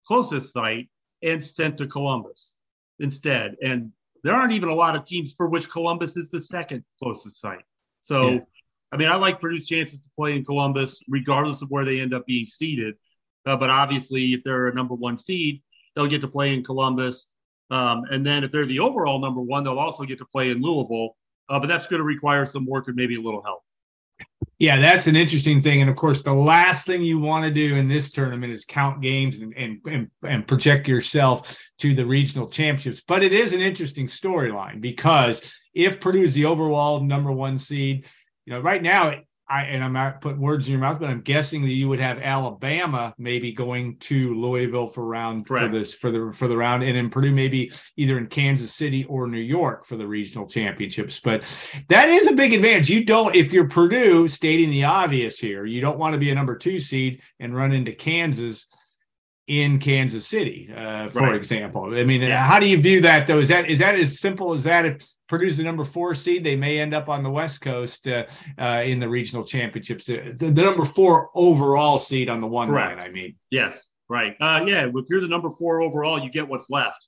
[0.06, 0.90] closest site
[1.22, 2.54] and sent to Columbus
[2.98, 3.56] instead.
[3.62, 3.92] And
[4.26, 7.64] there aren't even a lot of teams for which Columbus is the second closest site.
[8.02, 8.40] So, Yeah.
[8.92, 12.14] I mean, I like Purdue's chances to play in Columbus, regardless of where they end
[12.14, 12.94] up being seated.
[13.44, 15.62] Uh, but obviously, if they're a number one seed,
[15.94, 17.28] they'll get to play in Columbus.
[17.70, 20.60] Um, and then if they're the overall number one, they'll also get to play in
[20.60, 21.16] Louisville.
[21.48, 23.62] Uh, but that's going to require some work and maybe a little help.
[24.58, 25.82] Yeah, that's an interesting thing.
[25.82, 29.02] And of course, the last thing you want to do in this tournament is count
[29.02, 33.02] games and, and, and, and project yourself to the regional championships.
[33.06, 38.06] But it is an interesting storyline because if Purdue is the overall number one seed,
[38.46, 41.20] you know, right now, I and I'm not putting words in your mouth, but I'm
[41.20, 45.66] guessing that you would have Alabama maybe going to Louisville for round Correct.
[45.66, 49.04] for this for the for the round, and in Purdue maybe either in Kansas City
[49.04, 51.20] or New York for the regional championships.
[51.20, 51.44] But
[51.88, 52.90] that is a big advantage.
[52.90, 56.34] You don't, if you're Purdue, stating the obvious here, you don't want to be a
[56.34, 58.66] number two seed and run into Kansas
[59.46, 61.36] in Kansas City, uh, for Right.
[61.36, 61.96] example.
[61.96, 62.44] I mean, Yeah.
[62.44, 63.38] how do you view that though?
[63.38, 64.84] Is that is that as simple as that?
[64.84, 68.24] If Purdue's the number four seed, they may end up on the West Coast uh,
[68.58, 70.08] uh, in the regional championships.
[70.10, 72.96] Uh, The, the number four overall seed on the one Correct.
[72.98, 73.06] line.
[73.06, 74.34] I mean, Yes, right.
[74.40, 77.06] Uh, yeah, if you're the number four overall, you get what's left.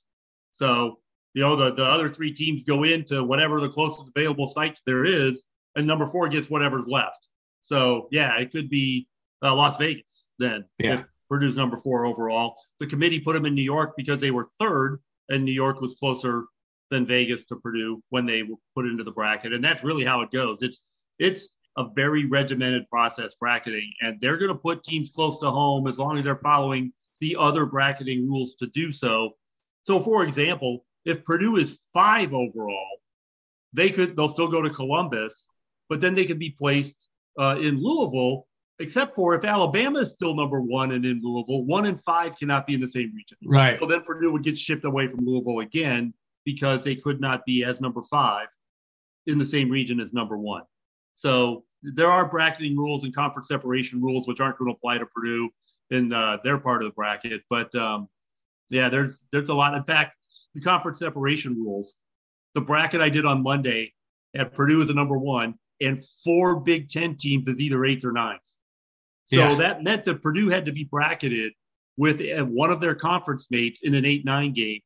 [0.51, 0.99] So,
[1.33, 5.03] you know, the, the other three teams go into whatever the closest available site there
[5.03, 5.43] is,
[5.75, 7.27] and number four gets whatever's left.
[7.63, 9.07] So, yeah, it could be
[9.43, 10.65] uh, Las Vegas then.
[10.77, 10.93] Yeah.
[10.93, 12.55] If Purdue's number four overall.
[12.79, 15.95] The committee put them in New York because they were third, and New York was
[15.95, 16.45] closer
[16.89, 19.53] than Vegas to Purdue when they were put into the bracket.
[19.53, 20.61] And that's really how it goes.
[20.61, 20.83] It's
[21.19, 25.87] it's a very regimented process bracketing, and they're going to put teams close to home
[25.87, 29.31] as long as they're following the other bracketing rules to do so.
[29.85, 32.99] So, for example, if Purdue is five overall,
[33.73, 35.47] they could they'll still go to Columbus,
[35.89, 37.07] but then they could be placed
[37.39, 38.47] uh, in Louisville.
[38.79, 42.65] Except for if Alabama is still number one and in Louisville, one and five cannot
[42.65, 43.37] be in the same region.
[43.45, 43.77] right?
[43.77, 46.13] So then Purdue would get shipped away from Louisville again
[46.45, 48.47] because they could not be as number five
[49.27, 50.63] in the same region as number one.
[51.15, 55.05] So there are bracketing rules and conference separation rules which aren't going to apply to
[55.05, 55.49] Purdue
[55.91, 57.41] in uh, their part of the bracket.
[57.49, 58.07] But um,
[58.69, 59.75] yeah, there's there's a lot.
[59.75, 60.15] In fact,
[60.53, 61.95] the conference separation rules,
[62.53, 63.93] the bracket I did on Monday
[64.35, 68.11] at Purdue as the number one and four Big Ten teams as either eighth or
[68.11, 68.41] ninth.
[69.29, 69.55] So Yeah.
[69.55, 71.53] that meant that Purdue had to be bracketed
[71.97, 74.79] with uh, one of their conference mates in an 8 9 game.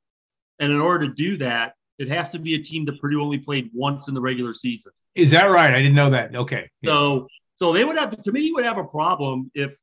[0.60, 3.38] And in order to do that, it has to be a team that Purdue only
[3.38, 4.91] played once in the regular season.
[5.15, 5.71] Is that right?
[5.71, 6.36] I didn't know that.
[6.36, 6.69] Okay.
[6.82, 6.91] Yeah.
[6.91, 7.27] So,
[7.58, 9.77] so they would have the committee would have a problem if,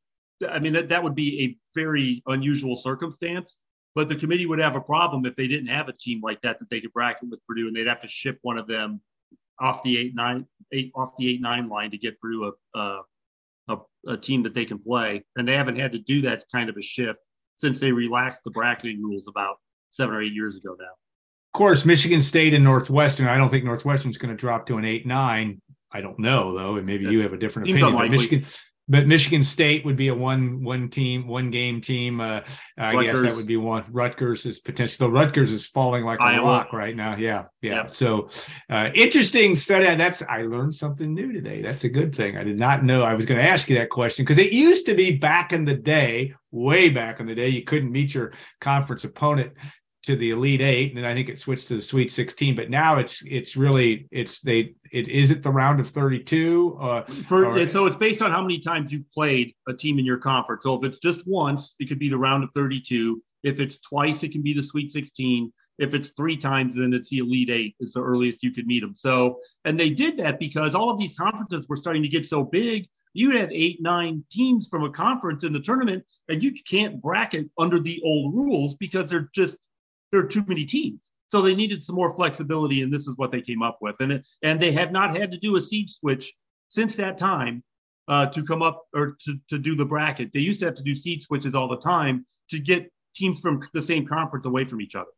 [0.49, 3.59] I mean, that, that would be a very unusual circumstance.
[3.95, 6.59] But the committee would have a problem if they didn't have a team like that
[6.61, 9.01] that they could bracket with Purdue, and they'd have to ship one of them
[9.59, 13.01] off the eight nine eight off the eight nine line to get Purdue a, a
[13.71, 16.69] a a team that they can play, and they haven't had to do that kind
[16.69, 17.21] of a shift
[17.57, 19.57] since they relaxed the bracketing rules about
[19.91, 20.87] seven or eight years ago now.
[20.87, 23.27] Of course, Michigan State and Northwestern.
[23.27, 25.61] I don't think Northwestern's going to drop to an eight nine.
[25.93, 28.11] I don't know though, and maybe you have a different Seems opinion.
[28.11, 28.47] Michigan,
[28.91, 32.21] but Michigan State would be a one one team one game team.
[32.21, 32.41] Uh,
[32.77, 33.85] I guess that would be one.
[33.91, 35.07] Rutgers is potential.
[35.07, 37.17] Though Rutgers is falling like a rock right now.
[37.17, 37.77] Yeah, yeah.
[37.77, 37.91] Yep.
[37.91, 38.29] So
[38.69, 39.95] uh, interesting study.
[39.95, 41.63] That's I learned something new today.
[41.63, 42.37] That's a good thing.
[42.37, 43.05] I did not know.
[43.05, 45.65] I was going to ask you that question because it used to be back in
[45.65, 49.53] the day, way back in the day, you couldn't meet your conference opponent
[50.03, 52.71] to the elite eight and then i think it switched to the sweet 16 but
[52.71, 57.43] now it's it's really it's they it is it the round of 32 uh For
[57.43, 57.71] right.
[57.71, 60.65] so it's based on how many times you've played a team in your conference.
[60.65, 63.23] So if it's just once, it could be the round of 32.
[63.43, 65.53] If it's twice, it can be the Sweet 16.
[65.79, 67.77] If it's three times, then it's the Elite Eight.
[67.81, 68.95] Is the earliest you could meet them.
[68.95, 72.45] So and they did that because all of these conferences were starting to get so
[72.45, 72.89] big.
[73.13, 77.51] You have eight, nine teams from a conference in the tournament, and you can't bracket
[77.59, 79.57] under the old rules because they're just
[80.13, 81.01] there are too many teams.
[81.29, 83.97] So they needed some more flexibility, and this is what they came up with.
[84.01, 86.33] And it, and they have not had to do a seed switch
[86.69, 87.63] since that time
[88.09, 90.31] uh, to come up or to, to do the bracket.
[90.35, 93.63] They used to have to do seed switches all the time to get teams from
[93.75, 95.11] the same conference away from each other.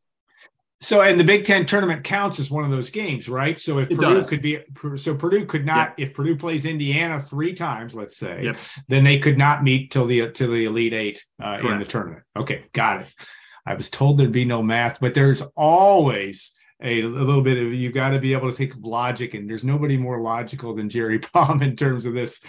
[0.81, 3.91] so and the big ten tournament counts as one of those games right so if
[3.91, 4.29] It purdue does.
[4.31, 4.59] could be
[4.97, 8.57] so purdue could not if purdue plays indiana three times let's say Yep.
[8.89, 12.23] then they could not meet till the till the elite eight uh, in the tournament
[12.37, 13.07] okay got it
[13.67, 16.53] i was told there'd be no math but there's always
[16.85, 19.49] a, a little bit of you've got to be able to think of logic and
[19.49, 22.41] there's nobody more logical than jerry palm in terms of this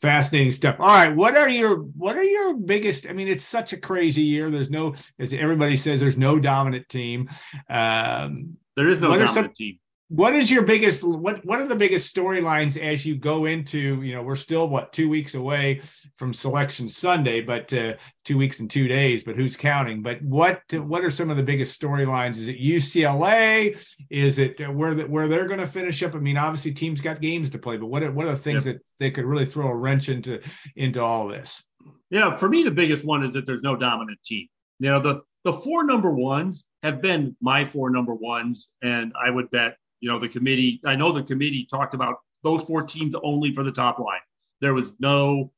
[0.00, 0.76] fascinating stuff.
[0.78, 4.22] All right what are your what are your biggest i mean it's such a crazy
[4.22, 4.48] year.
[4.50, 7.28] There's no as everybody says there's no dominant team.
[7.68, 9.78] Um There is no What dominant some- team.
[10.12, 14.14] What is your biggest what what are the biggest storylines as you go into you
[14.14, 15.80] know we're still what two weeks away
[16.16, 20.02] from selection sunday but uh, two weeks and two days but who's counting?
[20.02, 22.36] But what what are some of the biggest storylines?
[22.36, 26.14] Is it ucla is it uh, where the, where they're going to finish up?
[26.14, 28.64] I mean obviously teams got games to play but what are, what are the things
[28.64, 30.40] that they could really throw a wrench into
[30.76, 31.62] into all this?
[32.10, 34.46] Yeah, for me, the biggest one is that there's no dominant team.
[34.78, 39.30] You know, the the four number ones have been my four number ones, and I
[39.30, 40.80] would bet, you know, the committee.
[40.84, 44.20] I know the committee talked about those four teams only for the top line.
[44.60, 45.52] There was no,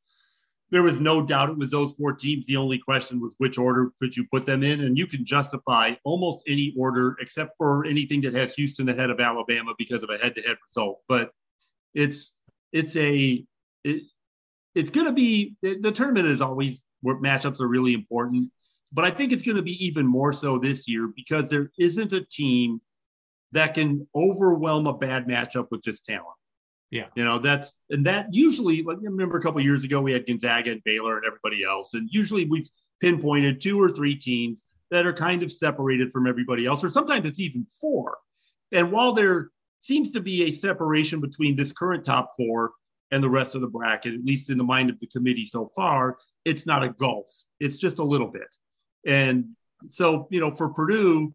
[0.71, 2.45] there was no doubt it was those four teams.
[2.47, 5.95] The only question was which order could you put them in, and you can justify
[6.05, 10.19] almost any order except for anything that has Houston ahead of Alabama because of a
[10.19, 11.01] head-to-head result.
[11.09, 11.31] But
[11.95, 12.35] it's
[12.73, 13.45] it's a
[13.83, 14.03] it,
[14.75, 18.51] it's going to be the, the tournament is always where matchups are really important,
[18.93, 22.13] but I think it's going to be even more so this year because there isn't
[22.13, 22.81] a team
[23.55, 26.27] that can overwhelm a bad matchup with just talent.
[26.91, 27.07] Yeah.
[27.17, 30.13] You know, that's and that usually like I remember a couple of years ago we
[30.13, 31.95] had Gonzaga and Baylor and everybody else.
[31.95, 32.69] And usually we've
[33.01, 37.27] pinpointed two or three teams that are kind of separated from everybody else, or sometimes
[37.27, 38.19] it's even four.
[38.71, 42.73] And while there seems to be a separation between this current top four
[43.11, 45.69] and the rest of the bracket, at least in the mind of the committee so
[45.75, 47.29] far, it's not a gulf.
[47.61, 48.55] It's just a little bit.
[49.07, 49.51] And
[49.89, 51.35] so, you know, for Purdue,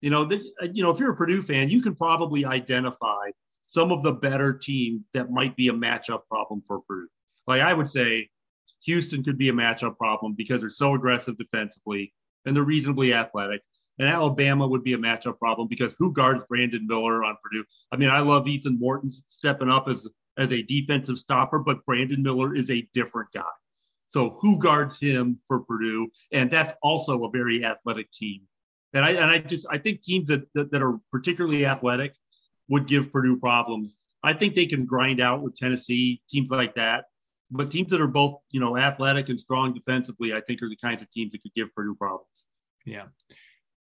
[0.00, 3.30] you know, the, uh, you know, if you're a Purdue fan, you can probably identify
[3.66, 7.08] some of the better teams that might be a matchup problem for Purdue.
[7.46, 8.28] Like I would say,
[8.84, 12.12] Houston could be a matchup problem because they're so aggressive defensively
[12.44, 13.62] and they're reasonably athletic.
[13.98, 17.64] And Alabama would be a matchup problem because who guards Brandon Miller on Purdue?
[17.90, 22.22] I mean, I love Ethan Morton stepping up as as a defensive stopper, but Brandon
[22.22, 23.42] Miller is a different guy.
[24.10, 26.08] So who guards him for Purdue?
[26.32, 28.42] And that's also a very athletic team.
[28.94, 32.14] And I and I just I think teams that, that, that are particularly athletic
[32.68, 33.98] would give Purdue problems.
[34.22, 37.04] I think they can grind out with Tennessee, teams like that.
[37.50, 40.76] But teams that are both, you know, athletic and strong defensively, I think are the
[40.76, 42.26] kinds of teams that could give Purdue problems.
[42.84, 43.04] Yeah,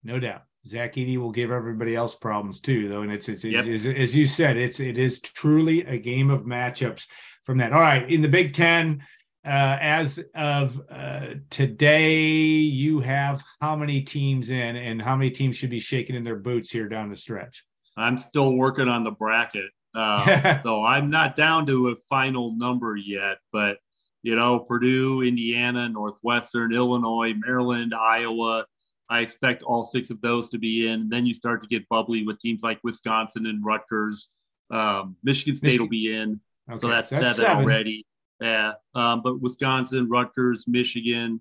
[0.05, 0.42] no doubt.
[0.66, 3.03] Zach Edey will give everybody else problems too, though.
[3.03, 3.66] And it's, it's, yep.
[3.66, 7.07] it's, it's, as you said, it's it is truly a game of matchups
[7.45, 7.73] from that.
[7.73, 9.03] All right, in the Big Ten,
[9.46, 15.56] uh, as of uh, today, you have how many teams in, and how many teams
[15.56, 17.64] should be shaking in their boots here down the stretch?
[17.96, 22.96] I'm still working on the bracket, uh, so I'm not down to a final number
[22.96, 23.38] yet.
[23.52, 23.78] But
[24.22, 28.66] you know, Purdue, Indiana, Northwestern, Illinois, Maryland, Iowa.
[29.09, 31.09] I expect all six of those to be in.
[31.09, 34.28] Then you start to get bubbly with teams like Wisconsin and Rutgers.
[34.72, 35.85] Um, Michigan State Michigan.
[35.85, 36.40] will be in.
[36.68, 36.80] Okay.
[36.80, 38.04] So that's, that's seven, seven, already.
[38.40, 38.72] Yeah.
[38.94, 41.40] Um, but Wisconsin, Rutgers, Michigan,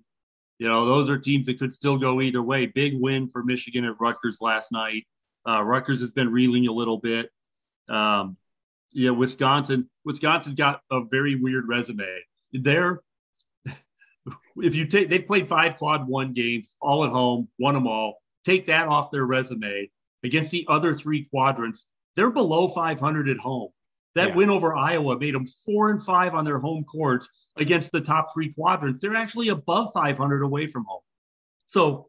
[0.58, 2.66] you know, those are teams that could still go either way.
[2.66, 5.06] Big win for Michigan at Rutgers last night.
[5.46, 7.30] Uh, Rutgers has been reeling a little bit.
[7.88, 8.36] Um,
[8.92, 9.90] yeah, Wisconsin.
[10.04, 12.06] Wisconsin's got a very weird resume.
[12.52, 13.00] They're
[14.56, 18.22] if you take they played five quad one games all at home, won them all.
[18.44, 19.90] Take that off their resume
[20.24, 21.86] against the other three quadrants.
[22.14, 23.70] They're below 500 at home.
[24.16, 24.34] That yeah.
[24.34, 27.26] win over Iowa made them four and five on their home court
[27.56, 29.00] against the top three quadrants.
[29.00, 31.02] They're actually above 500 away from home.
[31.68, 32.08] So,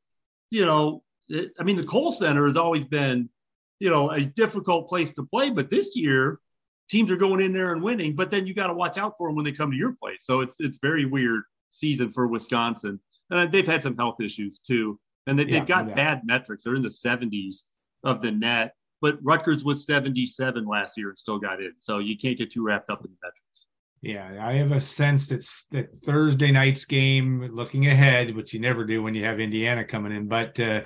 [0.50, 3.30] you know, it, I mean, the Kohl Center has always been,
[3.80, 6.40] you know, a difficult place to play, but this year
[6.90, 8.16] teams are going in there and winning.
[8.16, 10.20] But then you got to watch out for them when they come to your place.
[10.22, 13.02] So it's it's very weird season for Wisconsin.
[13.30, 14.98] And they've had some health issues too.
[15.26, 15.94] And they, have got yeah.
[15.94, 16.64] bad metrics.
[16.64, 17.64] They're in the 70s
[18.06, 21.74] of the net, but Rutgers was 77 last year and still got in.
[21.78, 23.44] So you can't get too wrapped up in the metrics.
[24.04, 28.86] Yeah, I have a sense that that Thursday night's game, looking ahead, which you never
[28.86, 30.82] do when you have Indiana coming in, but uh,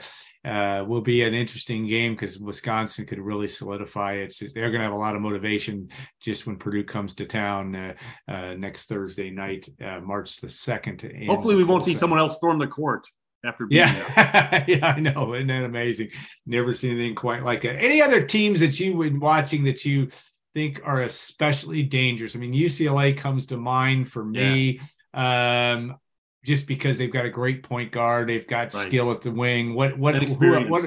[0.46, 4.32] uh, will be an interesting game because Wisconsin could really solidify it.
[4.32, 5.90] So they're going to have a lot of motivation
[6.22, 7.94] just when Purdue comes to town uh,
[8.30, 11.02] uh next Thursday night, uh, March the second.
[11.28, 13.06] Hopefully, we won't see someone else storm the court
[13.44, 16.10] after yeah yeah i know isn't that amazing
[16.46, 20.08] never seen anything quite like that any other teams that you would watching that you
[20.54, 22.36] think are especially dangerous.
[22.36, 24.80] I mean, UCLA comes to mind for me.
[25.14, 25.74] Yeah.
[25.74, 25.98] Um,
[26.44, 28.88] just because they've got a great point guard, they've got right.
[28.88, 29.76] skill at the wing.
[29.76, 30.84] What what who, what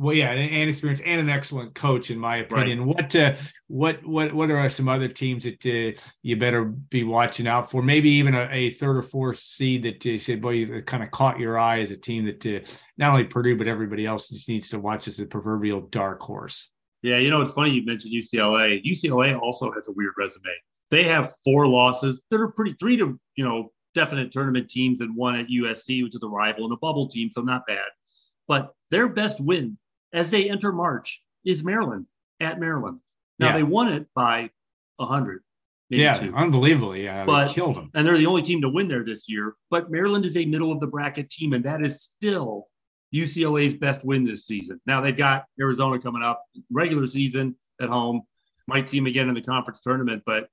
[0.00, 2.86] well, yeah, and, experience and an excellent coach, in my opinion.
[2.86, 2.96] Right.
[2.96, 3.36] What uh,
[3.66, 7.82] what what what are some other teams that uh, you better be watching out for?
[7.82, 11.10] Maybe even a, a third or fourth seed that you said, boy, you kind of
[11.10, 14.48] caught your eye as a team that uh, not only Purdue but everybody else just
[14.48, 16.70] needs to watch as a proverbial dark horse.
[17.02, 18.82] Yeah, you know, it's funny you mentioned UCLA.
[18.82, 20.48] UCLA also has a weird resume.
[20.90, 25.14] They have four losses that are pretty three to, you know, definite tournament teams and
[25.14, 27.84] one at USC, which is a rival and a bubble team, so not bad.
[28.48, 29.76] But their best win
[30.12, 32.06] as they enter March is Maryland
[32.40, 32.98] at Maryland.
[33.38, 33.56] Now yeah.
[33.56, 34.50] they won it by
[34.98, 35.42] hundred.
[35.88, 36.34] Yeah, two.
[36.34, 37.04] unbelievably.
[37.04, 37.90] Yeah, but, they killed them.
[37.94, 39.54] And they're the only team to win there this year.
[39.70, 42.68] But Maryland is a middle of the bracket team, and that is still
[43.14, 44.80] UCLA's best win this season.
[44.86, 48.22] Now they've got Arizona coming up, regular season at home.
[48.68, 50.48] Might see them again in the conference tournament, but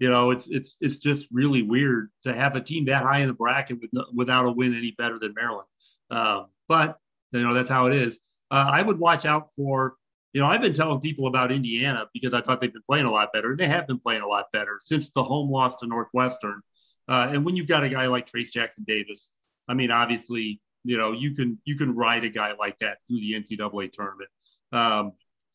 [0.00, 3.28] you know it's it's it's just really weird to have a team that high in
[3.28, 5.68] the bracket with without a win any better than Maryland.
[6.10, 6.98] Uh, but
[7.30, 8.18] you know that's how it is.
[8.52, 9.94] Uh, I would watch out for.
[10.34, 13.10] You know, I've been telling people about Indiana because I thought they've been playing a
[13.10, 13.54] lot better.
[13.54, 16.62] They have been playing a lot better since the home loss to Northwestern.
[17.06, 19.30] Uh, and when you've got a guy like Trayce Jackson Davis,
[19.68, 23.20] I mean, obviously you know, you can you can ride a guy like that through
[23.20, 24.28] the NCAA tournament.
[24.72, 25.12] Um,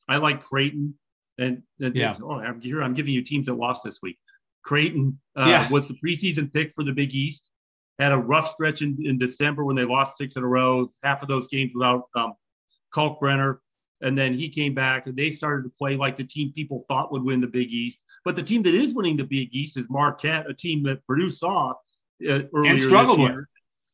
[0.07, 0.93] I like Creighton,
[1.37, 2.15] and, and yeah.
[2.21, 2.81] oh, I'm here.
[2.81, 4.17] I'm giving you teams that lost this week.
[4.63, 5.69] Creighton uh, yeah.
[5.69, 7.49] was the preseason pick for the Big East.
[7.99, 10.87] Had a rough stretch in, in December when they lost six in a row.
[11.03, 12.33] Half of those games without um,
[12.93, 13.57] Kalkbrenner,
[14.01, 17.11] and then he came back and they started to play like the team people thought
[17.11, 17.99] would win the Big East.
[18.23, 21.29] But the team that is winning the Big East is Marquette, a team that Purdue
[21.31, 21.71] saw
[22.27, 23.45] uh, earlier and struggled with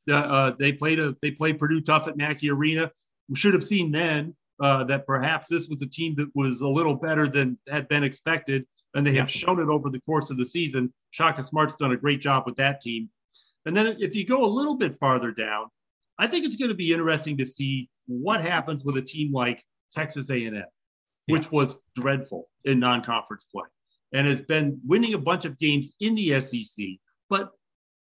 [0.09, 2.91] Uh, uh, they played a they played Purdue tough at Mackey Arena.
[3.29, 6.67] We should have seen then uh, that perhaps this was a team that was a
[6.67, 9.39] little better than had been expected, and they have yeah.
[9.39, 10.93] shown it over the course of the season.
[11.11, 13.09] Shaka Smart's done a great job with that team.
[13.65, 15.67] And then if you go a little bit farther down,
[16.19, 19.63] I think it's going to be interesting to see what happens with a team like
[19.91, 20.63] Texas A&M, yeah.
[21.27, 23.65] which was dreadful in non-conference play
[24.13, 26.85] and has been winning a bunch of games in the SEC.
[27.29, 27.49] But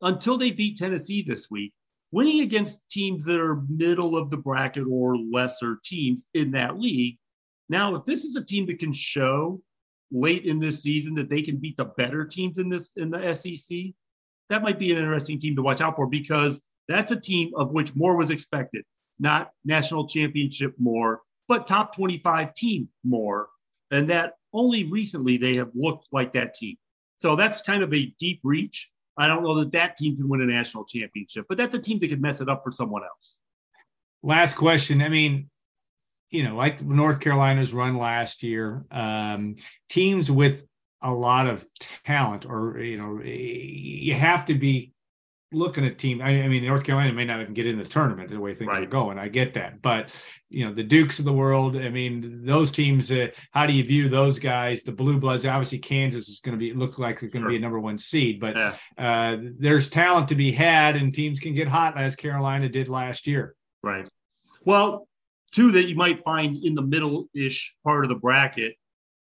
[0.03, 1.73] until they beat Tennessee this week,
[2.13, 7.17] winning against teams that are middle of the bracket or lesser teams in that league.
[7.69, 9.61] Now, if this is a team that can show
[10.11, 13.33] late in this season that they can beat the better teams in this in the
[13.33, 13.79] SEC,
[14.49, 17.71] that might be an interesting team to watch out for because that's a team of
[17.71, 18.85] which more was expected,
[19.21, 23.49] not national championship more, but top 25 team more.
[23.91, 26.77] And that only recently they have looked like that team.
[27.19, 28.91] So that's kind of a deep reach.
[29.17, 31.99] I don't know that that team can win a national championship, but that's a team
[31.99, 33.37] that could mess it up for someone else.
[34.23, 35.03] Last question.
[35.03, 35.51] I mean,
[36.31, 39.57] you know, like North Carolina's run last year, um,
[39.89, 40.65] teams with
[41.03, 41.65] a lot of
[42.05, 44.93] talent, or you know, you have to be
[45.53, 46.23] looking at team.
[46.23, 48.69] I, I, mean, North Carolina may not even get in the tournament the way things
[48.69, 48.83] right.
[48.83, 49.19] are going.
[49.19, 50.15] I get that, but
[50.49, 51.77] you know, the Dukes of the world.
[51.77, 53.11] I mean, those teams.
[53.11, 54.83] Uh, how do you view those guys?
[54.83, 55.45] The Blue Bloods.
[55.45, 57.51] Obviously, Kansas is going to be look like they're going to sure.
[57.51, 58.75] be a number one seed, but yeah.
[58.99, 63.27] uh, there's talent to be had, and teams can get hot as Carolina did last
[63.27, 63.55] year.
[63.83, 64.09] Right.
[64.65, 65.09] Well,
[65.53, 68.75] two that you might find in the middle-ish part of the bracket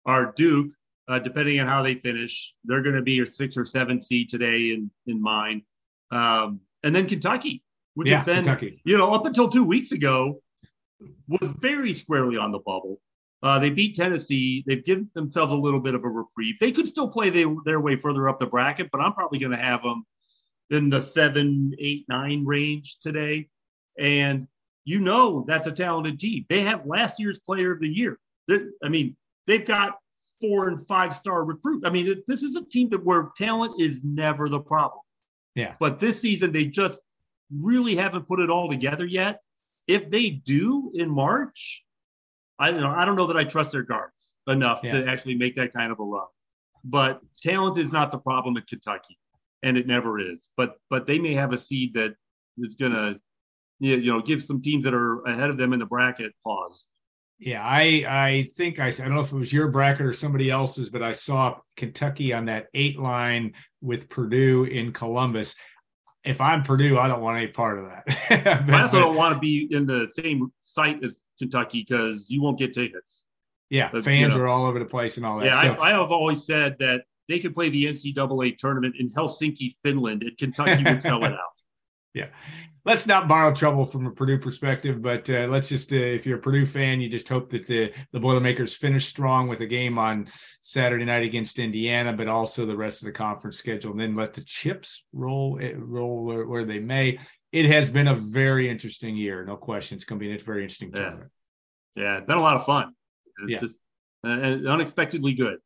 [0.05, 0.71] are Duke.
[1.07, 4.27] Uh, depending on how they finish, they're going to be a six or seven seed
[4.27, 5.61] today in in mine
[6.11, 7.63] um, and then Kentucky,
[7.95, 8.81] which yeah, has been, Kentucky.
[8.85, 10.41] you know, up until two weeks ago,
[11.27, 12.99] was very squarely on the bubble.
[13.43, 14.63] Uh, they beat Tennessee.
[14.65, 16.55] They've given themselves a little bit of a reprieve.
[16.59, 19.51] They could still play they, their way further up the bracket, but I'm probably going
[19.51, 20.05] to have them
[20.69, 23.49] in the seven, eight, nine range today.
[23.99, 24.47] And
[24.83, 26.45] you know that's a talented team.
[26.49, 28.19] They have last year's Player of the Year.
[28.47, 29.15] They're, I mean,
[29.47, 29.95] they've got
[30.41, 31.85] four and five star recruit.
[31.85, 35.01] I mean, this is a team that where talent is never the problem.
[35.55, 35.75] Yeah.
[35.79, 36.99] But this season, they just
[37.51, 39.39] really haven't put it all together yet.
[39.87, 41.83] If they do in March,
[42.59, 42.89] I don't know.
[42.89, 44.99] I don't know that I trust their guards enough yeah.
[44.99, 46.27] to actually make that kind of a run.
[46.83, 49.17] But talent is not the problem at Kentucky,
[49.63, 50.47] and it never is.
[50.57, 52.15] But but they may have a seed that
[52.57, 53.19] is going to
[53.79, 56.85] you know give some teams that are ahead of them in the bracket pause.
[57.37, 60.49] Yeah, I I think I I don't know if it was your bracket or somebody
[60.49, 65.55] else's, but I saw Kentucky on that eight line with Purdue in Columbus.
[66.23, 68.63] If I'm Purdue, I don't want any part of that.
[68.65, 72.41] but, I also don't want to be in the same site as Kentucky because you
[72.41, 73.23] won't get tickets.
[73.69, 75.45] Yeah, but, fans you know, are all over the place and all that.
[75.45, 79.09] Yeah, so, I, I have always said that they could play the NCAA tournament in
[79.09, 81.39] Helsinki, Finland, and Kentucky would sell it out.
[82.15, 82.27] Yeah
[82.85, 86.37] let's not borrow trouble from a Purdue perspective, but uh, let's just, uh, if you're
[86.37, 89.97] a Purdue fan, you just hope that the, the Boilermakers finish strong with a game
[89.97, 90.27] on
[90.61, 94.33] Saturday night against Indiana, but also the rest of the conference schedule, and then let
[94.33, 97.19] the chips roll eh, roll where, where they may.
[97.51, 99.95] It has been a very interesting year, no question.
[99.95, 101.01] It's going to be a very interesting yeah.
[101.01, 101.31] tournament.
[101.95, 102.93] Yeah, it's been a lot of fun.
[103.43, 103.59] It's yeah.
[103.59, 103.77] just
[104.23, 105.57] uh, unexpectedly good.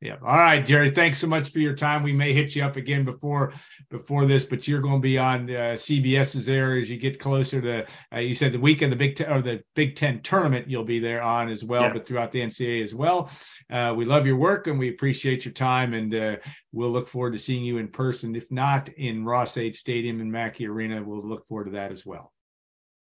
[0.00, 0.16] Yeah.
[0.22, 0.90] All right, Jerry.
[0.90, 2.04] Thanks so much for your time.
[2.04, 3.52] We may hit you up again before
[3.90, 7.60] before this, but you're going to be on uh, CBS's there as you get closer
[7.60, 7.86] to.
[8.14, 10.84] Uh, you said the week of the Big Ten or the Big Ten tournament, you'll
[10.84, 11.92] be there on as well, yeah.
[11.92, 13.28] but throughout the NCAA as well.
[13.70, 16.36] Uh, we love your work and we appreciate your time, and uh,
[16.70, 18.36] we'll look forward to seeing you in person.
[18.36, 22.32] If not in Ross-Ade Stadium in Mackey Arena, we'll look forward to that as well.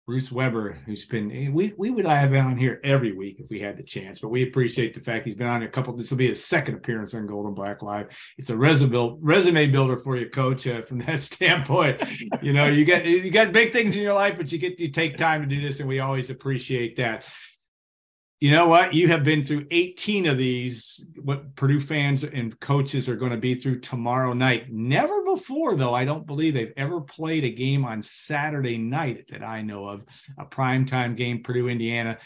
[0.07, 3.59] Bruce Weber, who's been we we would have him on here every week if we
[3.59, 5.93] had the chance, but we appreciate the fact he's been on a couple.
[5.93, 8.07] This will be his second appearance on Golden Black Live.
[8.37, 10.65] It's a resume resume builder for you, Coach.
[10.65, 12.01] Uh, from that standpoint,
[12.41, 14.89] you know you got you got big things in your life, but you get you
[14.89, 17.27] take time to do this, and we always appreciate that
[18.39, 18.93] you know what?
[18.93, 23.37] You have been through 18 of these, what Purdue fans and coaches are going to
[23.37, 24.71] be through tomorrow night.
[24.71, 29.41] Never before, though, I don't believe they've ever played a game on Saturday night that
[29.41, 30.03] I know of,
[30.37, 32.19] a primetime game, Purdue, Indiana.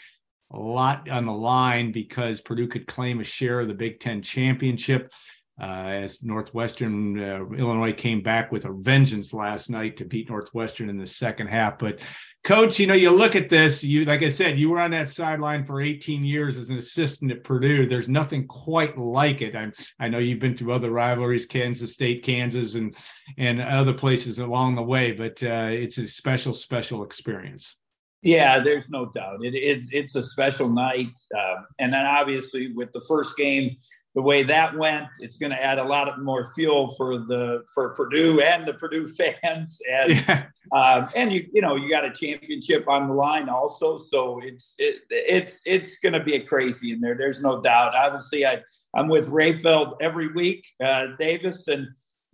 [0.50, 4.20] A lot on the line because Purdue could claim a share of the Big Ten
[4.20, 5.14] championship.
[5.60, 10.90] Uh, as Northwestern, uh, Illinois came back with a vengeance last night to beat Northwestern
[10.90, 11.78] in the second half.
[11.78, 12.00] But
[12.44, 15.08] coach you know you look at this you like i said you were on that
[15.08, 17.86] sideline for 18 years as an assistant at purdue.
[17.86, 19.54] There's nothing quite like it.
[19.54, 22.96] I'm i know you've been through other rivalries kansas state kansas and
[23.38, 27.76] and other places along the way but uh, it's a special special experience.
[28.22, 29.44] Yeah there's no doubt.
[29.44, 33.76] It, it it's a special night uh, and then obviously with the first game
[34.14, 37.64] the way that went, it's going to add a lot of more fuel for the
[37.74, 39.08] for Purdue and the Purdue
[39.42, 40.44] fans, and yeah.
[40.72, 44.74] um, and you you know you got a championship on the line also, so it's
[44.78, 47.16] it, it's it's going to be a crazy in there.
[47.16, 47.94] There's no doubt.
[47.94, 48.62] Obviously, I
[48.94, 51.88] I'm with Rapheal every week, uh, Davis, and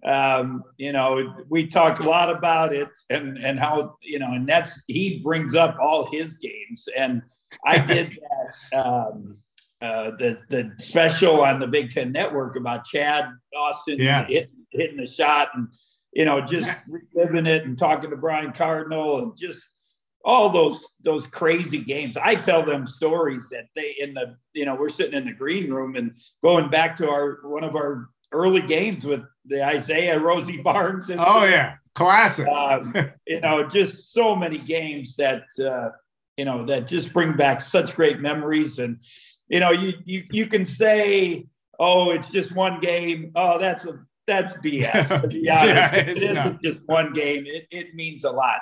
[0.04, 4.48] um, you know we talk a lot about it and and how you know and
[4.48, 7.22] that's he brings up all his games, and
[7.64, 8.18] I did
[8.72, 8.84] that.
[8.84, 9.38] Um,
[9.80, 13.26] uh, the the special on the Big Ten Network about Chad
[13.56, 14.26] Austin yeah.
[14.26, 15.68] hit, hitting the shot and
[16.12, 16.68] you know just
[17.14, 19.62] reliving it and talking to Brian Cardinal and just
[20.24, 22.16] all those those crazy games.
[22.16, 25.72] I tell them stories that they in the you know we're sitting in the green
[25.72, 26.12] room and
[26.42, 31.08] going back to our one of our early games with the Isiah Rosie Barnes.
[31.08, 32.48] And, oh yeah, classic.
[32.48, 32.94] Um,
[33.26, 35.90] you know, just so many games that uh,
[36.36, 38.98] you know that just bring back such great memories and
[39.48, 41.46] you know, you you you can say,
[41.78, 43.32] oh, it's just one game.
[43.34, 45.08] Oh, that's a that's BS.
[45.22, 46.62] To be honest, yeah, it isn't not.
[46.62, 47.44] just one game.
[47.46, 48.60] It it means a lot.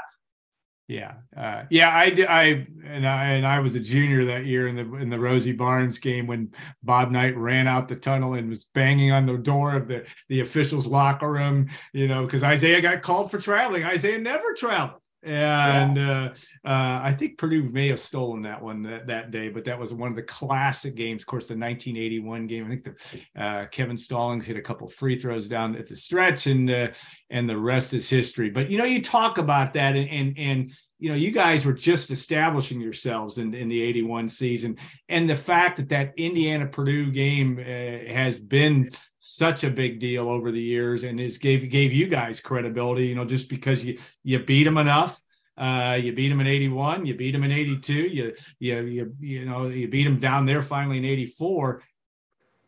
[0.89, 1.89] Yeah, uh, yeah.
[1.89, 5.19] I, I and I and I was a junior that year in the in the
[5.19, 6.53] Rosie Barnes game when
[6.85, 10.41] Bob Knight ran out the tunnel and was banging on the door of the the
[10.41, 11.69] officials' locker room.
[11.93, 13.83] You know, because Isiah got called for traveling.
[13.83, 16.29] Isiah never traveled and uh,
[16.65, 19.93] uh, I think Purdue may have stolen that one that, that, day, but that was
[19.93, 21.23] one of the classic games.
[21.23, 22.65] Of course, the 1981 game.
[22.65, 26.47] I think the, uh, Kevin Stallings hit a couple free throws down at the stretch,
[26.47, 26.89] and uh,
[27.31, 28.51] and the rest is history.
[28.51, 31.73] But you know, you talk about that, and and, and you know, you guys were
[31.73, 34.79] just establishing yourselves in, in the 81 season.
[35.09, 40.31] And the fact that that Indiana Purdue game uh, has been such a big deal
[40.31, 43.99] over the years and is gave, gave you guys credibility, you know, just because you,
[44.23, 45.21] you beat them enough.
[45.59, 49.45] Uh, you beat them in 81, you beat them in 82, you, you, you, you
[49.47, 51.83] know, you beat them down there finally in 84.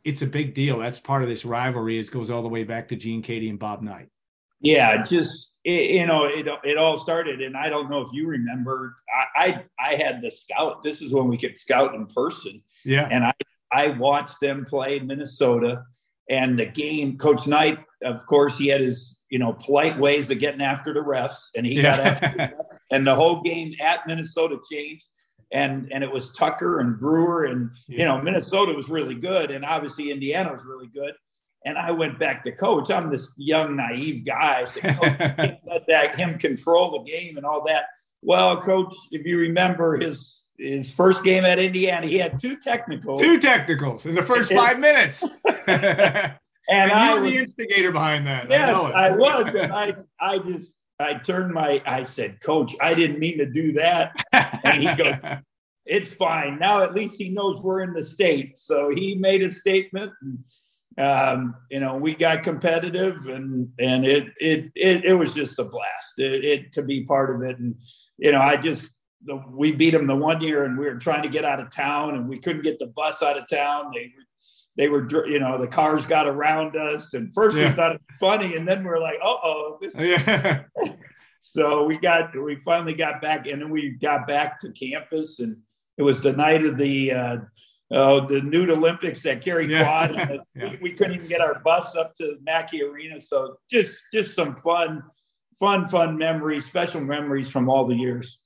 [0.05, 0.79] It's a big deal.
[0.79, 1.99] That's part of this rivalry.
[1.99, 4.09] It goes all the way back to Gene Keady and Bob Knight.
[4.61, 8.27] Yeah, just it, you know, it it all started, and I don't know if you
[8.27, 8.97] remember.
[9.37, 10.83] I, I I had the scout.
[10.83, 12.63] This is when we could scout in person.
[12.85, 13.33] Yeah, and I
[13.71, 15.85] I watched them play Minnesota,
[16.29, 17.19] and the game.
[17.19, 21.01] Coach Knight, of course, he had his you know polite ways of getting after the
[21.01, 21.83] refs, and he yeah.
[21.83, 25.07] got after, the refs, and the whole game at Minnesota changed.
[25.51, 27.99] And and it was Tucker and Brewer, and yeah.
[28.01, 31.15] you know Minnesota was really good, and obviously Indiana was really good
[31.65, 32.91] and I went back to coach.
[32.91, 34.65] I'm this young, naive guy.
[34.65, 37.85] I coach, let that him control the game and all that.
[38.23, 43.21] Well, coach, if you remember his his first game at Indiana, he had two technicals.
[43.21, 45.23] Two technicals in the first five minutes.
[45.69, 46.37] and,
[46.69, 48.51] and you were the instigator behind that.
[48.51, 49.55] Yes, I, I was.
[49.55, 53.73] And I I just I turned my I said, Coach, I didn't mean to do
[53.75, 54.17] that.
[54.65, 55.15] And he goes,
[55.87, 56.59] It's fine.
[56.59, 58.59] Now at least he knows we're in the state.
[58.59, 60.13] So he made a statement.
[60.23, 60.39] And,
[60.99, 65.65] um, you know, we got competitive and and it it it, it was just a
[65.65, 67.59] blast it, it, to be part of it.
[67.59, 67.77] And
[68.17, 68.91] you know, I just
[69.25, 71.75] the, we beat them the one year and we were trying to get out of
[71.75, 73.93] town and we couldn't get the bus out of town.
[73.95, 74.13] They
[74.77, 77.71] they were you know the cars got around us and first yeah.
[77.71, 80.63] we thought it was funny and then we are like oh oh yeah.
[81.41, 85.57] so we got we finally got back and then we got back to campus and
[85.97, 87.37] it was the night of the uh,
[87.95, 89.85] uh, the nude Olympics that Cary yeah.
[89.85, 90.41] Quad.
[90.55, 90.71] yeah.
[90.71, 93.21] we, we, couldn't even get our bus up to Mackey Arena.
[93.21, 95.03] So just just some fun,
[95.59, 98.41] fun, fun memories, special memories from all the years.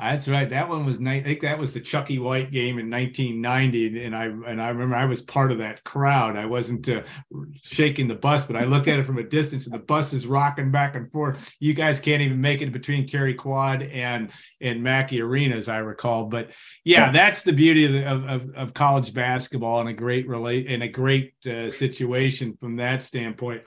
[0.00, 0.48] That's right.
[0.48, 4.24] That one was I think that was the Chucky White game in 1990, and I
[4.24, 6.36] and I remember I was part of that crowd.
[6.36, 7.02] I wasn't uh,
[7.62, 10.26] shaking the bus, but I looked at it from a distance, and the bus is
[10.26, 11.54] rocking back and forth.
[11.60, 14.30] You guys can't even make it between Cary Quad and
[14.62, 16.24] and Mackey Arena, as I recall.
[16.24, 16.50] But
[16.82, 20.82] yeah, that's the beauty of, the, of, of college basketball and a great relate and
[20.82, 23.64] a great uh, situation from that standpoint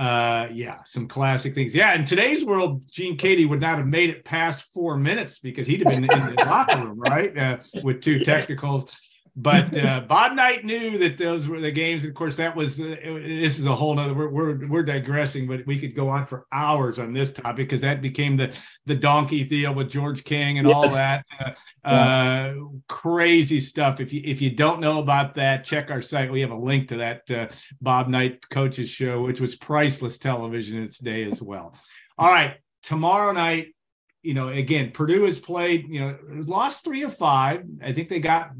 [0.00, 1.74] uh yeah some classic things.
[1.74, 5.66] Yeah in today's world gene keady would not have made it past four minutes because
[5.66, 7.36] he'd have been in the locker room right?
[7.36, 8.98] Uh, with two technicals
[9.36, 12.02] but uh, Bob Knight knew that those were the games.
[12.02, 14.14] And of course, that was uh, this is a whole nother.
[14.14, 17.80] We're, we're we're digressing, but we could go on for hours on this topic because
[17.82, 18.56] that became the
[18.86, 20.74] the donkey deal with George King and yes.
[20.74, 22.54] all that uh, uh,
[22.88, 24.00] crazy stuff.
[24.00, 26.30] If you if you don't know about that, check our site.
[26.30, 27.48] We have a link to that uh,
[27.80, 31.74] Bob Knight coaches show, which was priceless television in its day as well.
[32.18, 33.74] All right, tomorrow night
[34.22, 37.64] you know, again, Purdue has played, you know, lost three of five.
[37.82, 38.50] I think they got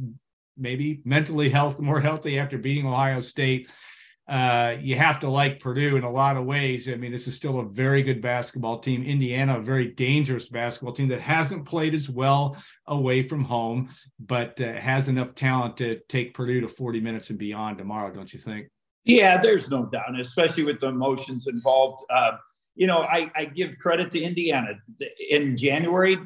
[0.60, 3.70] maybe mentally health more healthy after beating Ohio State.
[4.28, 6.88] uh, you have to like Purdue in a lot of ways.
[6.88, 9.02] I mean, this is still a very good basketball team.
[9.02, 12.56] Indiana, a very dangerous basketball team that hasn't played as well
[12.86, 13.88] away from home,
[14.20, 18.32] but uh, has enough talent to take Purdue to 40 minutes and beyond tomorrow, don't
[18.32, 18.68] you think?
[19.04, 22.04] Yeah, there's no doubt, especially with the emotions involved.
[22.08, 22.32] Uh,
[22.76, 24.74] you know, I, I, give credit to Indiana.
[25.28, 26.18] In January,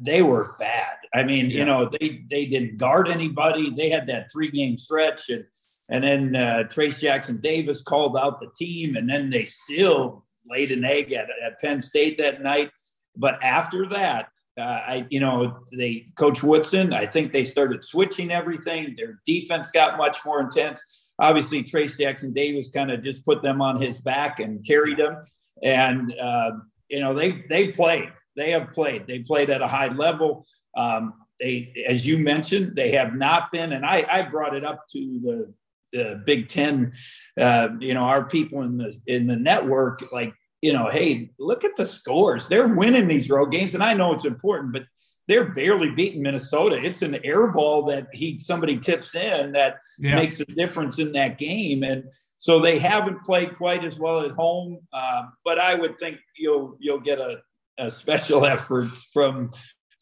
[0.00, 0.96] they were bad.
[1.14, 1.58] I mean, yeah.
[1.58, 3.70] you know, they they didn't guard anybody.
[3.70, 5.44] They had that three game stretch, and
[5.88, 10.72] and then uh, Trayce Jackson Davis called out the team, and then they still laid
[10.72, 12.70] an egg at, at Penn State that night.
[13.16, 16.92] But after that, uh, I you know they Coach Woodson.
[16.92, 18.94] I think they started switching everything.
[18.96, 20.82] Their defense got much more intense.
[21.18, 25.22] Obviously, Trayce Jackson Davis kind of just put them on his back and carried them.
[25.62, 26.52] And uh,
[26.88, 28.12] you know they they played.
[28.36, 29.06] They have played.
[29.06, 30.46] They played at a high level.
[30.76, 33.72] Um, they, as you mentioned, they have not been.
[33.72, 35.54] And I, I brought it up to the
[35.94, 36.92] the Big Ten,
[37.40, 41.64] uh, you know, our people in the in the network, like, you know, hey, look
[41.64, 42.48] at the scores.
[42.48, 44.82] They're winning these road games, and I know it's important, but
[45.28, 46.76] they're barely beating Minnesota.
[46.82, 50.16] It's an air ball that he somebody tips in that yeah.
[50.16, 52.04] makes a difference in that game, and
[52.38, 54.80] so they haven't played quite as well at home.
[54.92, 57.40] Uh, but I would think you'll you'll get a,
[57.78, 59.50] a special effort from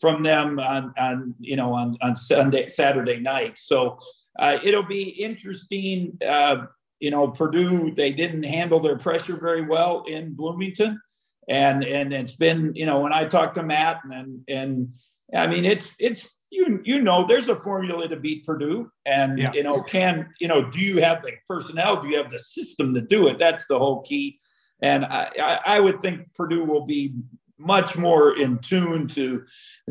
[0.01, 3.57] from them on on you know on on Sunday Saturday night.
[3.59, 3.99] So
[4.39, 6.19] uh, it'll be interesting.
[6.27, 6.67] Uh,
[7.01, 11.01] you know, Purdue they didn't handle their pressure very well in Bloomington,
[11.49, 14.95] and and it's been you know when I talked to Matt and and
[15.35, 19.53] I mean it's it's you you know there's a formula to beat Purdue, and yeah.
[19.53, 22.03] you know can you know do you have the personnel?
[22.03, 23.39] Do you have the system to do it?
[23.39, 24.39] That's the whole key.
[24.83, 27.15] And I, I, I would think Purdue will be
[27.59, 29.45] much more in tune to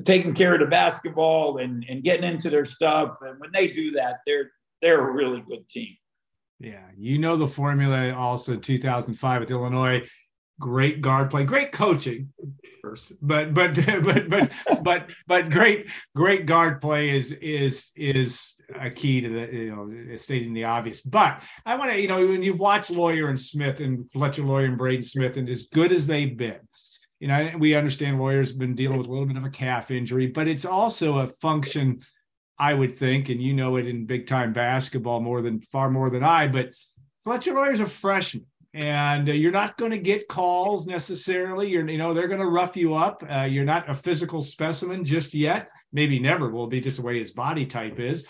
[0.06, 3.18] taking care of the basketball and, and getting into their stuff.
[3.22, 4.52] And when they do that, they're
[4.82, 5.96] they're a really good team.
[6.60, 8.14] Yeah, you know the formula.
[8.14, 10.08] Also, 2005 with Illinois,
[10.60, 12.32] great guard play, great coaching
[12.82, 14.52] first, but but but but
[14.84, 20.16] but but great great guard play is is is a key to the you know
[20.16, 21.02] stating the obvious.
[21.02, 24.66] But I want to you know when you've watched Loyer and Smith and Fletcher Loyer
[24.66, 26.60] and Braden Smith, and as good as they've been
[27.22, 30.26] you know, we understand Loyer's been dealing with a little bit of a calf injury,
[30.26, 32.00] but it's also a function,
[32.58, 36.10] I would think, and you know it in big time basketball more than far more
[36.10, 36.74] than I, but
[37.24, 38.48] Fletcher Loyer's a freshman.
[38.74, 41.70] And uh, you're not going to get calls necessarily.
[41.70, 43.24] You're, you know, they're going to rough you up.
[43.30, 45.70] Uh, you're not a physical specimen just yet.
[45.94, 48.26] Maybe never will be just the way his body type is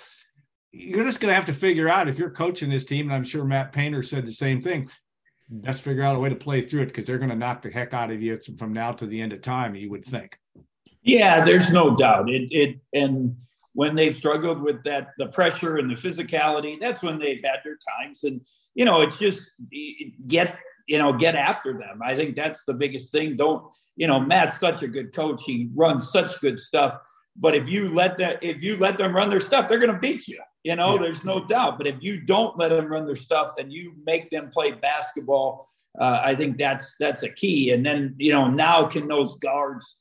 [0.74, 3.26] you're just going to have to figure out if you're coaching this team, and I'm
[3.26, 4.89] sure Matt Painter said the same thing
[5.52, 7.70] best figure out a way to play through it because they're going to knock the
[7.70, 9.76] heck out of you from now to the end of time.
[9.76, 10.38] You would think.
[11.04, 12.30] Yeah, there's no doubt.
[12.30, 13.36] It it and
[13.74, 17.78] when they've struggled with that the pressure and the physicality, that's when they've had their
[17.99, 18.24] times.
[18.24, 18.41] And
[18.76, 19.52] you know, it's just
[20.28, 22.02] get you know get after them.
[22.04, 23.36] I think that's the biggest thing.
[23.36, 23.64] Don't
[23.95, 24.20] you know?
[24.20, 25.41] Matt's such a good coach.
[25.45, 26.97] He runs such good stuff.
[27.36, 29.99] But if you let that if you let them run their stuff, they're going to
[29.99, 30.41] beat you.
[30.64, 31.01] You know, yeah.
[31.01, 31.78] there's no doubt.
[31.78, 35.68] But if you don't let them run their stuff and you make them play basketball,
[35.99, 37.72] uh, I think that's that's a key.
[37.72, 39.97] And then you know now can those guards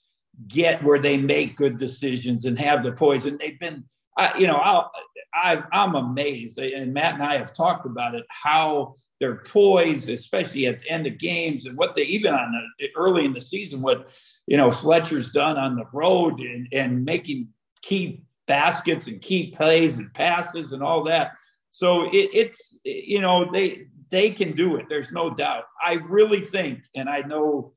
[0.49, 3.27] get where they make good decisions and have the poise?
[3.27, 3.85] And they've been,
[4.17, 4.91] I, you know, I'll,
[5.35, 6.59] I, I'm amazed.
[6.59, 11.07] And Matt and I have talked about it how they're poised, especially at the end
[11.07, 14.11] of games, and what they even on the, early in the season, what
[14.47, 17.49] you know Fletcher's done on the road and and making
[17.83, 21.35] key baskets and key plays and passes and all that.
[21.71, 24.87] So it, it's you know they they can do it.
[24.89, 25.65] There's no doubt.
[25.81, 27.75] I really think, and I know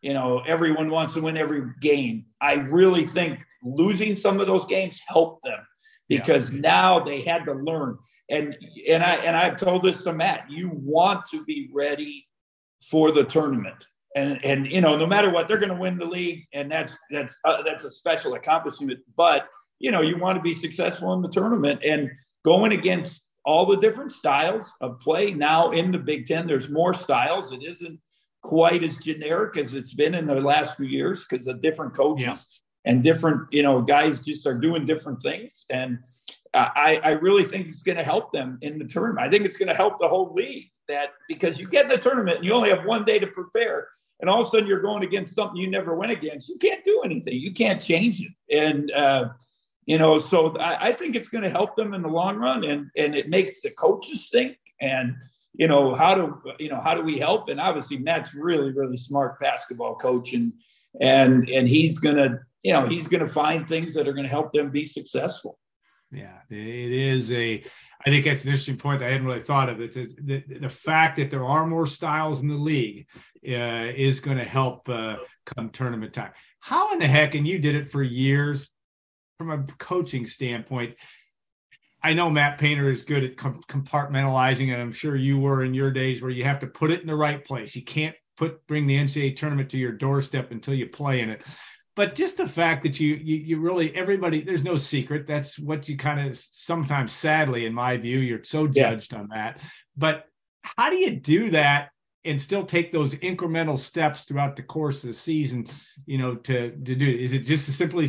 [0.00, 2.24] you know everyone wants to win every game.
[2.40, 5.60] I really think losing some of those games helped them
[6.08, 6.60] because yeah.
[6.60, 7.98] now they had to learn.
[8.30, 8.56] And
[8.88, 10.46] and I and I've told this to Matt.
[10.48, 12.26] You want to be ready
[12.90, 13.84] for the tournament.
[14.16, 16.92] And, and you know no matter what they're going to win the league and that's
[17.10, 19.48] that's uh, that's a special accomplishment but
[19.78, 22.10] you know, you want to be successful in the tournament and
[22.44, 26.46] going against all the different styles of play now in the Big Ten.
[26.46, 27.52] There's more styles.
[27.52, 28.00] It isn't
[28.42, 32.46] quite as generic as it's been in the last few years because of different coaches
[32.84, 32.92] yeah.
[32.92, 35.64] and different, you know, guys just are doing different things.
[35.70, 35.98] And
[36.52, 39.26] I, I really think it's going to help them in the tournament.
[39.26, 41.98] I think it's going to help the whole league that because you get in the
[41.98, 43.88] tournament and you only have one day to prepare
[44.20, 46.48] and all of a sudden you're going against something you never went against.
[46.48, 47.34] You can't do anything.
[47.34, 48.56] You can't change it.
[48.56, 49.30] And, uh,
[49.86, 52.64] you know, so I, I think it's going to help them in the long run,
[52.64, 54.56] and and it makes the coaches think.
[54.80, 55.16] And
[55.54, 57.48] you know, how do you know how do we help?
[57.48, 60.52] And obviously, Matt's really really smart basketball coach, and
[61.00, 64.52] and and he's gonna you know he's gonna find things that are going to help
[64.52, 65.58] them be successful.
[66.10, 66.38] yeah.
[66.50, 67.62] It is a.
[68.06, 69.80] I think that's an interesting point I hadn't really thought of.
[69.80, 73.06] It is the, the fact that there are more styles in the league
[73.46, 75.16] uh, is going to help uh,
[75.46, 76.32] come tournament time.
[76.60, 78.73] How in the heck, and you did it for years,
[79.38, 80.96] from a coaching standpoint.
[82.02, 85.72] I know Matt Painter is good at com- compartmentalizing, and I'm sure you were in
[85.72, 87.74] your days where you have to put it in the right place.
[87.74, 91.42] You can't put bring the NCAA tournament to your doorstep until you play in it.
[91.96, 95.26] But just the fact that you you, you really everybody there's no secret.
[95.26, 99.20] That's what you kind of sometimes, sadly, in my view, you're so judged yeah.
[99.20, 99.60] on that.
[99.96, 100.24] But
[100.62, 101.90] how do you do that
[102.24, 105.66] and still take those incremental steps throughout the course of the season?
[106.04, 108.08] You know, to to do is it just simply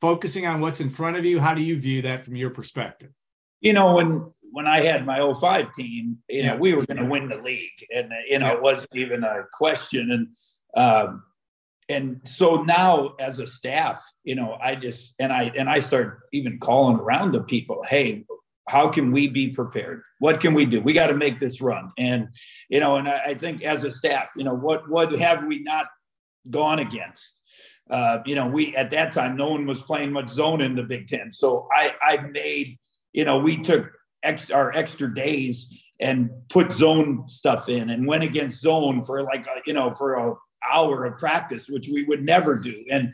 [0.00, 1.38] focusing on what's in front of you?
[1.38, 3.10] How do you view that from your perspective?
[3.60, 6.56] you know, when when I had my 05 team, you know, yeah.
[6.56, 8.54] we were going to win the league, and you know, yeah.
[8.54, 10.10] it wasn't even a question.
[10.76, 11.24] And um,
[11.88, 16.20] and so now, as a staff, you know, I just and I and I start
[16.32, 18.24] even calling around to people, hey,
[18.68, 20.02] how can we be prepared?
[20.20, 20.80] What can we do?
[20.80, 21.90] We got to make this run.
[21.98, 22.28] And
[22.68, 25.62] you know, and I, I think as a staff, you know, what what have we
[25.62, 25.86] not
[26.50, 27.40] gone against?
[27.90, 30.82] Uh, you know, we at that time no one was playing much zone in the
[30.82, 32.78] Big Ten, so I I made
[33.16, 33.90] you know, we took
[34.22, 35.68] ex- our extra days
[35.98, 40.14] and put zone stuff in and went against zone for like a, you know for
[40.14, 40.34] a
[40.70, 42.84] hour of practice, which we would never do.
[42.90, 43.12] And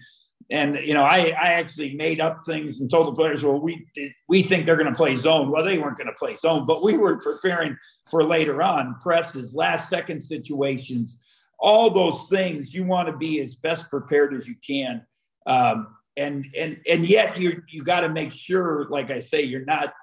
[0.50, 3.86] and you know, I I actually made up things and told the players, well, we
[4.28, 5.52] we think they're going to play zone.
[5.52, 7.76] Well, they weren't going to play zone, but we were preparing
[8.10, 11.16] for later on presses, last second situations,
[11.62, 12.74] all those things.
[12.74, 15.06] You want to be as best prepared as you can.
[15.46, 19.64] Um, and and and yet you you got to make sure, like I say, you're
[19.64, 19.94] not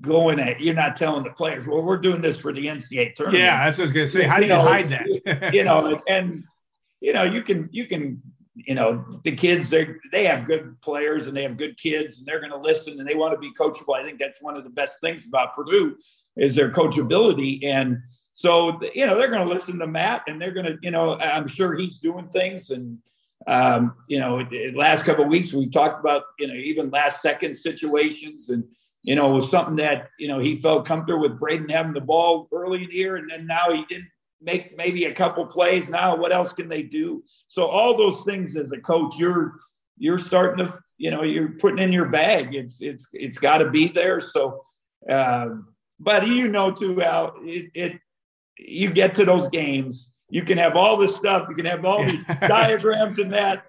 [0.00, 3.42] going at you're not telling the players, well, we're doing this for the NCAA tournament.
[3.42, 4.22] Yeah, that's what I was gonna say.
[4.22, 5.52] How do you, you know, hide that?
[5.52, 6.44] you know, and
[7.00, 8.22] you know, you can you can
[8.54, 12.26] you know the kids they they have good players and they have good kids and
[12.26, 14.64] they're going to listen and they want to be coachable i think that's one of
[14.64, 15.96] the best things about purdue
[16.36, 17.98] is their coachability and
[18.32, 21.18] so you know they're going to listen to matt and they're going to you know
[21.18, 22.98] i'm sure he's doing things and
[23.46, 27.56] um, you know, last couple of weeks we talked about you know even last second
[27.56, 28.64] situations, and
[29.02, 32.00] you know it was something that you know he felt comfortable with Braden having the
[32.00, 34.08] ball early in the year, and then now he didn't
[34.40, 35.88] make maybe a couple plays.
[35.88, 37.22] Now what else can they do?
[37.48, 39.54] So all those things as a coach, you're
[39.98, 42.54] you're starting to you know you're putting in your bag.
[42.54, 44.20] It's it's it's got to be there.
[44.20, 44.62] So,
[45.08, 45.48] uh,
[46.02, 48.00] but you know too, Al, it, it
[48.58, 51.46] you get to those games you can have all this stuff.
[51.50, 53.66] You can have all these diagrams and that.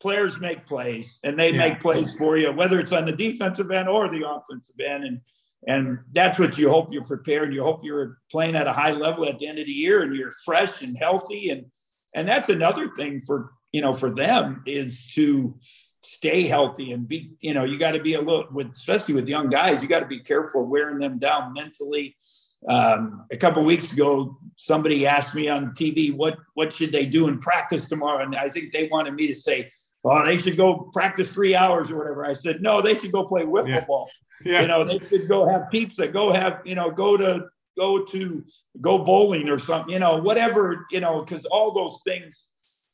[0.00, 1.58] Players make plays, and they yeah.
[1.58, 5.20] make plays for you, whether it's on the defensive end or the offensive end, and
[5.66, 7.52] and that's what you hope you're prepared.
[7.52, 10.14] You hope you're playing at a high level at the end of the year, and
[10.14, 11.66] you're fresh and healthy, and
[12.14, 15.58] and that's another thing for you know for them is to
[16.06, 19.26] stay healthy and be you know you got to be a little with especially with
[19.26, 22.16] young guys you got to be careful wearing them down mentally
[22.68, 27.28] um, a couple weeks ago, somebody asked me on TV what what should they do
[27.28, 29.70] in practice tomorrow, and I think they wanted me to say,
[30.04, 33.24] oh, they should go practice three hours or whatever." I said, "No, they should go
[33.24, 33.84] play wiffle yeah.
[33.84, 34.10] ball.
[34.44, 34.62] Yeah.
[34.62, 37.46] You know, they should go have pizza, go have you know, go to
[37.76, 38.44] go to
[38.80, 39.92] go bowling or something.
[39.92, 42.48] You know, whatever you know, because all those things."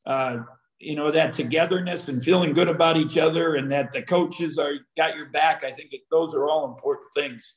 [0.05, 0.39] Uh,
[0.83, 4.75] you know that togetherness and feeling good about each other and that the coaches are
[4.97, 7.57] got your back i think those are all important things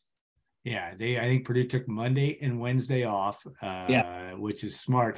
[0.65, 1.19] yeah, they.
[1.19, 3.45] I think Purdue took Monday and Wednesday off.
[3.61, 5.17] Uh, yeah, which is smart.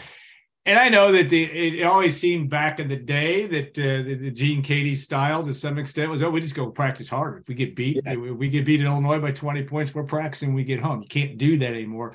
[0.65, 4.15] And I know that the, it always seemed back in the day that uh, the,
[4.15, 7.41] the, Gene Keady style to some extent was, oh, we just go practice hard.
[7.41, 8.15] If we get beat, yeah.
[8.15, 11.01] we get beat at Illinois by 20 points, we're practicing, we get home.
[11.01, 12.13] You can't do that anymore.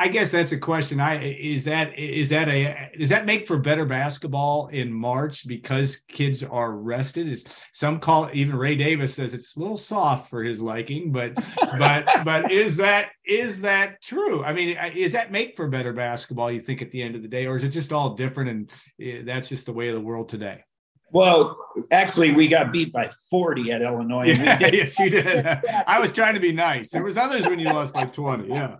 [0.00, 1.00] I guess that's a question.
[1.00, 5.96] I is that is that a does that make for better basketball in March because
[6.06, 7.26] kids are rested?
[7.26, 11.34] Is some call even Ray Davis says it's a little soft for his liking, but
[11.76, 14.44] but but is that is that true?
[14.44, 16.52] I mean, is that make for better basketball?
[16.52, 18.82] You think at the end of the day, or is it just all different and
[19.02, 20.62] eh, that's just the way of the world today?
[21.10, 21.56] Well,
[21.90, 24.26] actually, we got beat by 40 at Illinois.
[24.38, 25.44] Yeah, yes, you did.
[25.88, 26.90] I was trying to be nice.
[26.90, 28.48] There was others when you lost by 20.
[28.48, 28.76] Yeah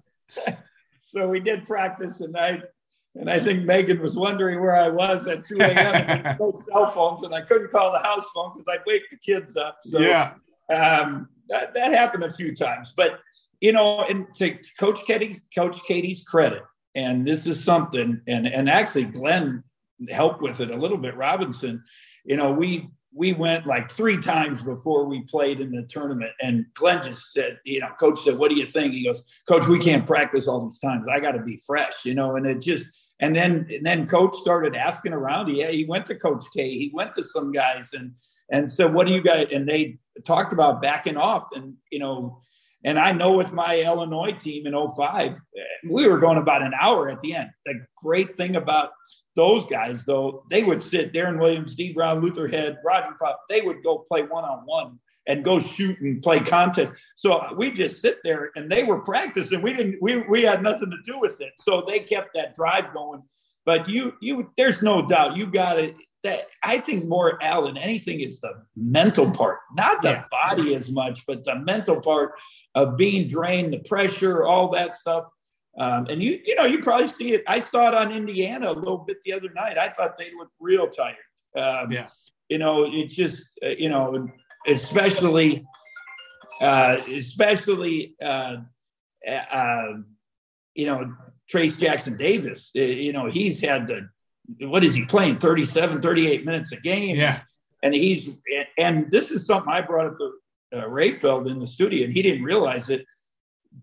[1.09, 2.62] so we did practice and I
[3.14, 6.36] and I think Megan was wondering where I was at 2 a.m.
[6.38, 9.56] no cell phones, and I couldn't call the house phone because I'd wake the kids
[9.56, 9.78] up.
[9.80, 10.34] So yeah,
[10.70, 12.92] um, that, that happened a few times.
[12.96, 13.18] But
[13.61, 16.62] you know, and to Coach Keady's, Coach Keady's credit,
[16.94, 19.64] and this is something, and and actually Glenn
[20.11, 21.16] helped with it a little bit.
[21.16, 21.82] Robinson,
[22.24, 22.88] you know, we
[23.18, 26.30] we went like three times before we played in the tournament.
[26.40, 28.92] And Glenn just said, you know, coach said, what do you think?
[28.94, 31.06] He goes, coach, we can't practice all these times.
[31.10, 32.86] I got to be fresh, you know, and it just,
[33.20, 35.54] and then, and then coach started asking around.
[35.54, 35.70] Yeah.
[35.70, 38.12] He went to coach K, he went to some guys and,
[38.50, 42.40] and said, what do you guys, and they, talked about backing off, and you know,
[42.84, 45.38] and I know with my Illinois team in 05,
[45.88, 47.50] we were going about an hour at the end.
[47.66, 48.90] The great thing about
[49.39, 53.61] those guys, though, they would sit Deron Williams, Dee Brown, Luther Head, Roger Powell, they
[53.61, 56.93] would go play one on one and go shoot and play contest.
[57.14, 59.62] So we just sit there and they were practicing.
[59.62, 61.53] We didn't we we had nothing to do with it.
[61.61, 63.22] So they kept that drive going.
[63.64, 65.95] But you you there's no doubt you got it.
[66.24, 70.24] That I think more Al than anything is the mental part, not the yeah.
[70.32, 72.32] body as much, but the mental part
[72.74, 75.26] of being drained, the pressure, all that stuff.
[75.79, 77.45] Um, and you you know you probably see it.
[77.47, 79.79] I saw it on Indiana a little bit the other night.
[79.79, 81.16] I thought they looked real tired.
[81.57, 82.09] Um, yeah.
[82.49, 84.29] You know, it's just uh, you know
[84.66, 85.64] especially
[86.61, 88.57] uh, especially uh,
[89.26, 89.93] uh,
[90.74, 91.14] you know
[91.53, 92.70] Trayce Jackson Davis.
[92.76, 94.09] Uh, you know he's had the
[94.66, 97.16] what is he playing 37, 38 minutes a game.
[97.16, 97.41] Yeah,
[97.83, 98.31] and he's
[98.76, 100.33] and this is something I brought up to
[100.79, 103.05] uh, Rapheal in the studio, and he didn't realize it.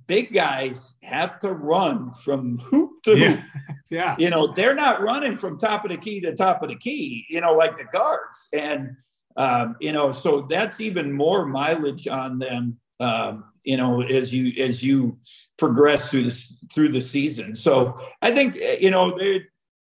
[0.08, 3.32] Big guys have to run from hoop to yeah.
[3.32, 3.40] hoop.
[3.92, 6.76] Yeah, you know they're not running from top of the key to top of the
[6.76, 7.24] key.
[7.30, 8.98] You know, like the guards and
[9.38, 12.80] um, you know, so that's even more mileage on them.
[13.00, 15.18] Um, you know, as you as you
[15.58, 17.56] progress through this through the season.
[17.56, 19.42] So I think you know there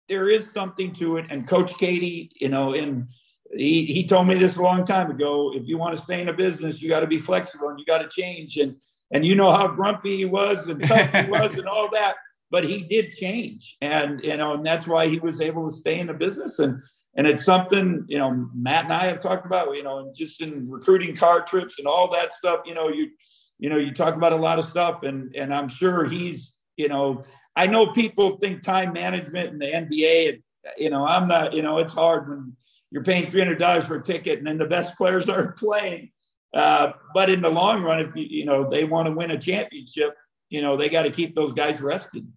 [0.07, 1.25] there is something to it.
[1.29, 3.07] And Coach Keady, you know, and
[3.53, 5.51] he he told me this a long time ago.
[5.53, 7.85] If you want to stay in a business, you got to be flexible and you
[7.85, 8.57] got to change.
[8.57, 8.75] And
[9.11, 12.15] and you know how grumpy he was and tough he was and all that.
[12.49, 15.99] But he did change, and you know, and that's why he was able to stay
[15.99, 16.59] in the business.
[16.59, 16.81] And
[17.15, 19.73] and it's something you know Matt and I have talked about.
[19.73, 22.61] You know, and just in recruiting car trips and all that stuff.
[22.65, 23.09] You know, you
[23.57, 26.89] you know you talk about a lot of stuff, and and I'm sure he's you
[26.89, 27.23] know
[27.55, 30.41] I know people think time management in the NBA.
[30.77, 31.53] you know, I'm not.
[31.53, 32.55] You know, it's hard when
[32.91, 36.11] you're paying three hundred dollars for a ticket, and then the best players aren't playing.
[36.53, 39.39] Uh, but in the long run, if you, you know they want to win a
[39.39, 40.15] championship,
[40.49, 42.27] you know they got to keep those guys rested.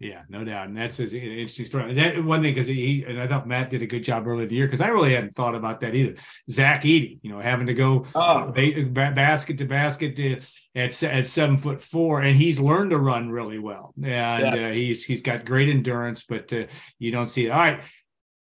[0.00, 1.92] Yeah, no doubt, and that's an interesting story.
[1.92, 4.48] That one thing because he and I thought Matt did a good job earlier in
[4.48, 6.14] the year because I really hadn't thought about that either.
[6.50, 8.50] Zach Edey, you know, having to go oh.
[8.50, 10.40] ba- basket to basket to,
[10.74, 14.68] at at seven foot four, and he's learned to run really well, and yeah.
[14.68, 16.64] uh, he's he's got great endurance, but uh,
[16.98, 17.50] you don't see it.
[17.50, 17.82] All right,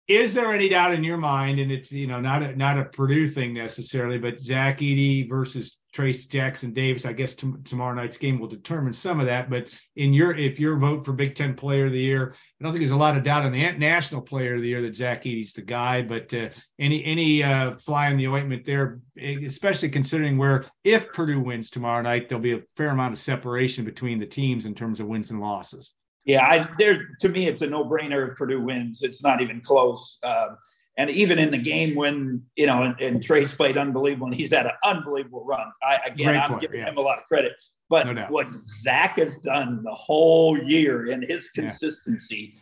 [0.09, 2.85] is there any doubt in your mind, and it's you know not a not a
[2.85, 7.05] Purdue thing necessarily, but Zach Edey versus Trayce Jackson Davis?
[7.05, 9.51] I guess t- tomorrow night's game will determine some of that.
[9.51, 12.71] But in your if your vote for Big Ten Player of the Year, I don't
[12.71, 15.25] think there's a lot of doubt on the National Player of the Year that Zach
[15.25, 16.01] Edey's the guy.
[16.01, 16.49] But uh,
[16.79, 22.01] any any uh, fly in the ointment there, especially considering where if Purdue wins tomorrow
[22.01, 25.29] night, there'll be a fair amount of separation between the teams in terms of wins
[25.29, 25.93] and losses.
[26.29, 29.01] Yeah, I, there to me, it's a no-brainer if Purdue wins.
[29.01, 30.19] It's not even close.
[30.21, 30.59] Um,
[30.95, 34.51] and even in the game when you know, and, and Trayce played unbelievable, and he's
[34.51, 35.71] had an unbelievable run.
[35.81, 36.89] I again, Great I'm giving yeah.
[36.89, 37.53] him a lot of credit.
[37.89, 42.53] But no what Zach has done the whole year and his consistency,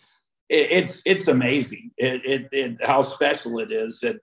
[0.50, 0.60] yeah.
[0.60, 1.92] it, it's it's amazing.
[1.98, 4.02] It, it, it, how special it is.
[4.02, 4.18] And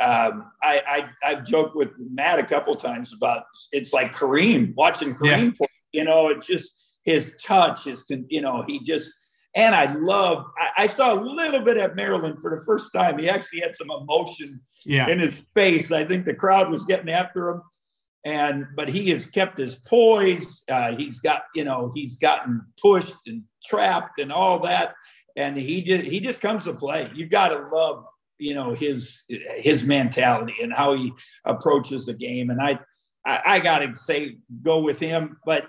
[0.00, 5.14] um, I, I I've joked with Matt a couple times about it's like Kareem watching
[5.14, 5.50] Kareem yeah.
[5.58, 5.66] play.
[5.92, 6.72] You know, it just
[7.04, 9.12] his touch, his, you know, he just,
[9.54, 13.18] and I love, I, I, saw a little bit at Maryland for the first time.
[13.18, 15.08] He actually had some emotion yeah.
[15.08, 15.90] in his face.
[15.90, 17.62] I think the crowd was getting after him.
[18.24, 20.62] And, but he has kept his poise.
[20.68, 24.94] Uh, he's got, you know, he's gotten pushed and trapped and all that.
[25.36, 27.10] And he just, he just comes to play.
[27.14, 28.04] You got to love,
[28.38, 31.12] you know, his, his mentality and how he
[31.44, 32.50] approaches the game.
[32.50, 32.78] And I,
[33.24, 35.38] I, I got to say, go with him.
[35.46, 35.68] But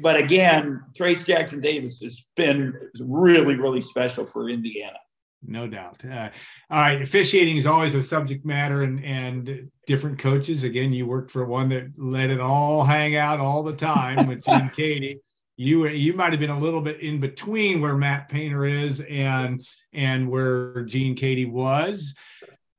[0.00, 4.98] but again, Trayce Jackson Davis has been really, really special for Indiana.
[5.44, 6.04] No doubt.
[6.04, 6.28] Uh,
[6.70, 10.62] all right, officiating is always a subject matter, and and different coaches.
[10.62, 14.44] Again, you worked for one that let it all hang out all the time with
[14.44, 15.18] Gene Keady.
[15.56, 19.66] You you might have been a little bit in between where Matt Painter is and
[19.92, 22.14] and where Gene Keady was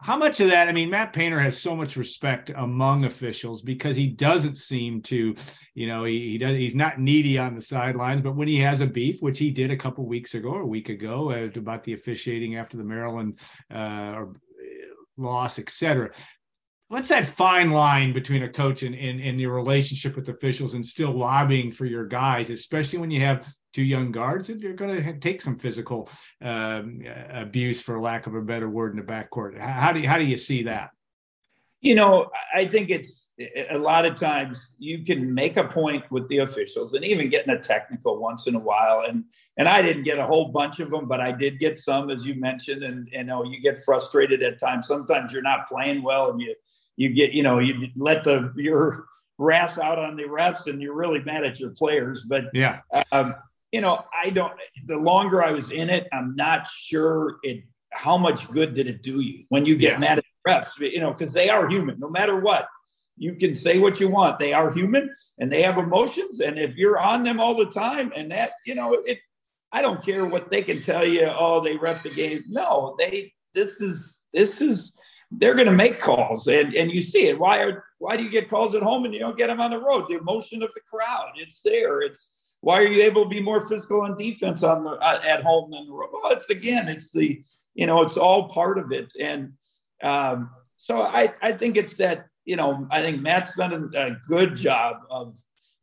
[0.03, 0.67] how much of that?
[0.67, 5.33] I mean, Matt Painter has so much respect among officials because he doesn't seem to,
[5.75, 8.81] you know, he, he does he's not needy on the sidelines, but when he has
[8.81, 11.85] a beef, which he did a couple weeks ago or a week ago uh, about
[11.85, 13.39] the officiating after the Maryland
[13.73, 14.25] uh,
[15.17, 16.11] loss, et cetera
[16.93, 20.85] what's that fine line between a coach and, and, and your relationship with officials and
[20.85, 25.03] still lobbying for your guys, especially when you have two young guards that you're going
[25.03, 26.07] to take some physical
[26.43, 29.57] um, abuse, for lack of a better word, in the backcourt.
[29.59, 30.91] How do you, how do you see that?
[31.81, 33.27] You know, I think it's
[33.71, 37.55] a lot of times you can make a point with the officials and even getting
[37.55, 39.05] a technical once in a while.
[39.09, 39.25] And
[39.57, 42.23] and I didn't get a whole bunch of them, but I did get some, as
[42.23, 42.83] you mentioned.
[42.83, 44.87] And you know, you get frustrated at times.
[44.87, 46.53] Sometimes you're not playing well, and you
[46.95, 49.05] you get, you know, you let the your
[49.37, 52.25] wrath out on the refs, and you're really mad at your players.
[52.27, 52.81] But yeah,
[53.11, 53.35] um,
[53.71, 54.53] you know, I don't.
[54.85, 59.03] The longer I was in it, I'm not sure it how much good did it
[59.03, 59.99] do you when you get yeah.
[59.99, 60.79] mad at refs.
[60.79, 62.67] You know, because they are human, no matter what.
[63.15, 64.39] You can say what you want.
[64.39, 66.39] They are human and they have emotions.
[66.39, 69.19] And if you're on them all the time, and that, you know, it
[69.73, 71.25] I don't care what they can tell you.
[71.25, 72.43] Oh, they ref the game.
[72.47, 73.33] No, they.
[73.53, 74.93] This is this is.
[75.37, 77.39] They're going to make calls, and and you see it.
[77.39, 79.71] Why are why do you get calls at home and you don't get them on
[79.71, 80.05] the road?
[80.07, 81.31] The emotion of the crowd.
[81.37, 82.01] It's there.
[82.01, 82.31] It's
[82.61, 85.71] why are you able to be more physical on defense on the, uh, at home
[85.71, 86.09] than the road?
[86.13, 87.43] Well, it's again, it's the
[87.75, 89.53] you know, it's all part of it, and
[90.03, 94.17] um, so I I think it's that you know I think Matt's done a, a
[94.27, 95.37] good job of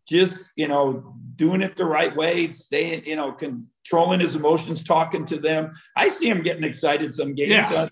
[0.09, 4.85] just you know doing it the right way, staying you know can controlling his emotions,
[4.85, 5.72] talking to them.
[5.97, 7.89] I see him getting excited some games, yeah.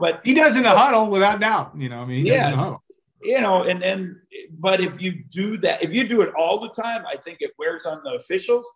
[0.00, 1.72] But he does in the huddle without doubt.
[1.76, 2.76] You know, I mean, yeah,
[3.22, 4.20] you know, and then,
[4.58, 7.52] but if you do that, if you do it all the time, I think it
[7.58, 8.68] wears on the officials.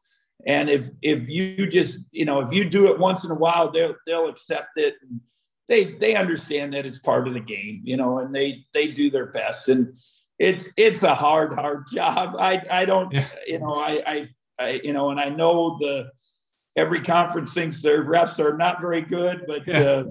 [0.46, 3.70] And if if you just you know if you do it once in a while,
[3.70, 4.94] they'll they'll accept it.
[5.02, 5.20] And
[5.68, 9.10] They they understand that it's part of the game, you know, and they they do
[9.10, 9.68] their best.
[9.68, 9.98] And
[10.38, 12.36] it's it's a hard hard job.
[12.38, 13.26] I I don't yeah.
[13.46, 16.10] you know I I, I you know, and I know the
[16.76, 19.80] every conference thinks their refs are not very good, but yeah.
[19.80, 20.04] uh,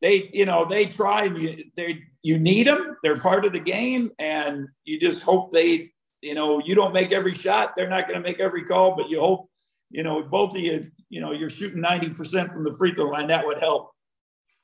[0.00, 2.96] they, you know, they try and you, they, you need them.
[3.02, 5.90] They're part of the game, and you just hope they,
[6.20, 7.72] you know, you don't make every shot.
[7.76, 9.50] They're not going to make every call, but you hope,
[9.90, 13.06] you know, both of you, you know, you're shooting ninety percent from the free throw
[13.06, 13.28] line.
[13.28, 13.90] That would help.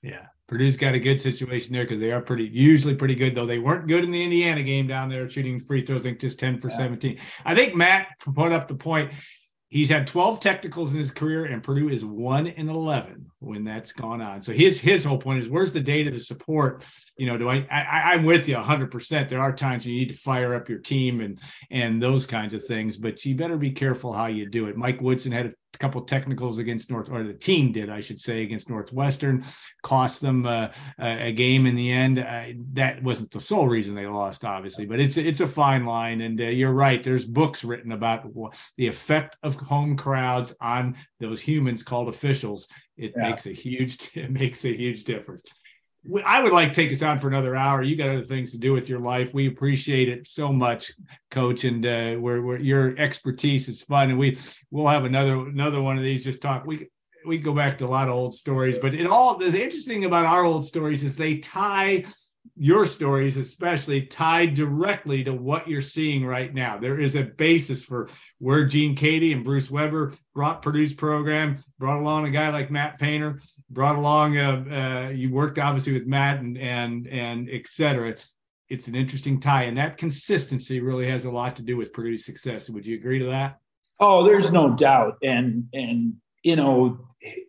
[0.03, 0.27] Yeah.
[0.51, 3.61] Purdue's got a good situation there because they are pretty usually pretty good, though they
[3.61, 6.59] weren't good in the Indiana game down there shooting free throws, I think just 10
[6.59, 6.77] for yeah.
[6.77, 7.21] 17.
[7.45, 9.13] I think Matt put up the point
[9.71, 13.93] he's had 12 technicals in his career and purdue is 1 in 11 when that's
[13.93, 14.43] gone on.
[14.43, 16.85] So his his whole point is where's the data to support
[17.17, 20.15] you know do i, I i'm with you 100% there are times you need to
[20.15, 21.39] fire up your team and
[21.71, 24.77] and those kinds of things but you better be careful how you do it.
[24.77, 28.43] Mike woodson had a couple technicals against North, or the team did, I should say,
[28.43, 29.45] against Northwestern,
[29.83, 30.69] cost them uh,
[30.99, 32.19] a game in the end.
[32.19, 36.21] Uh, that wasn't the sole reason they lost, obviously, but it's it's a fine line.
[36.21, 37.03] And uh, you're right.
[37.03, 38.27] There's books written about
[38.77, 42.69] the effect of home crowds on those humans called officials.
[42.97, 43.31] It yeah.
[43.31, 45.45] makes a huge it makes a huge difference.
[46.25, 47.83] I would like to take us out for another hour.
[47.83, 49.35] You got other things to do with your life.
[49.35, 50.93] We appreciate it so much,
[51.31, 54.11] Coach, and uh, where, where your expertise is fun.
[54.11, 54.39] And we
[54.71, 56.25] we'll have another another one of these.
[56.25, 56.65] Just talk.
[56.65, 56.89] We
[57.27, 60.25] we go back to a lot of old stories, but it all the interesting about
[60.25, 62.05] our old stories is they tie
[62.57, 66.79] your stories especially tied directly to what you're seeing right now.
[66.79, 71.99] There is a basis for where Gene Keady and Bruce Weber brought Purdue's program, brought
[71.99, 73.41] along a guy like Matt Painter,
[73.71, 78.11] brought along, uh, uh, you worked obviously with Matt and, and, and et cetera.
[78.11, 78.35] It's,
[78.69, 82.25] it's an interesting tie and that consistency really has a lot to do with Purdue's
[82.25, 82.71] success.
[82.71, 83.59] Would you agree to that?
[83.99, 85.19] Oh, there's no doubt.
[85.23, 86.99] And, and, you know,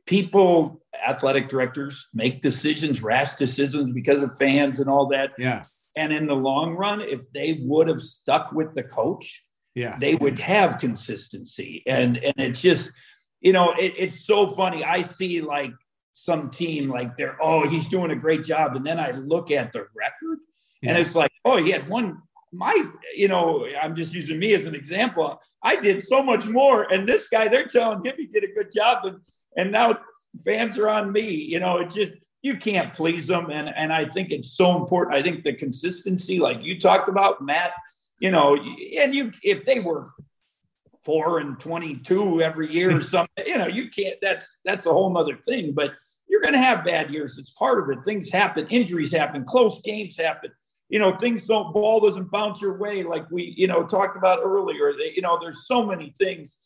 [0.05, 5.31] people athletic directors make decisions, rash decisions because of fans and all that.
[5.37, 5.65] Yeah.
[5.97, 9.43] And in the long run, if they would have stuck with the coach,
[9.75, 11.83] yeah, they would have consistency.
[11.85, 12.91] And and it's just,
[13.41, 14.83] you know, it, it's so funny.
[14.83, 15.73] I see like
[16.13, 19.73] some team like they're oh he's doing a great job, and then I look at
[19.73, 20.39] the record,
[20.81, 20.91] yeah.
[20.91, 22.21] and it's like oh he had one.
[22.53, 22.85] My,
[23.15, 25.41] you know, I'm just using me as an example.
[25.63, 28.71] I did so much more, and this guy, they're telling him he did a good
[28.73, 29.19] job, and
[29.57, 29.97] and now
[30.45, 31.29] fans are on me.
[31.29, 35.15] You know, it just you can't please them, and and I think it's so important.
[35.15, 37.71] I think the consistency, like you talked about, Matt.
[38.19, 40.07] You know, and you if they were
[41.03, 42.99] four and twenty two every year or hmm.
[43.01, 44.17] something, you know, you can't.
[44.21, 45.73] That's that's a whole other thing.
[45.73, 45.93] But
[46.31, 47.37] you're going to have bad years.
[47.37, 48.03] It's part of it.
[48.05, 48.65] Things happen.
[48.67, 49.43] Injuries happen.
[49.43, 50.51] Close games happen.
[50.91, 51.73] You know, things don't.
[51.73, 54.93] Ball doesn't bounce your way like we you know talked about earlier.
[54.93, 56.59] They, you know, there's so many things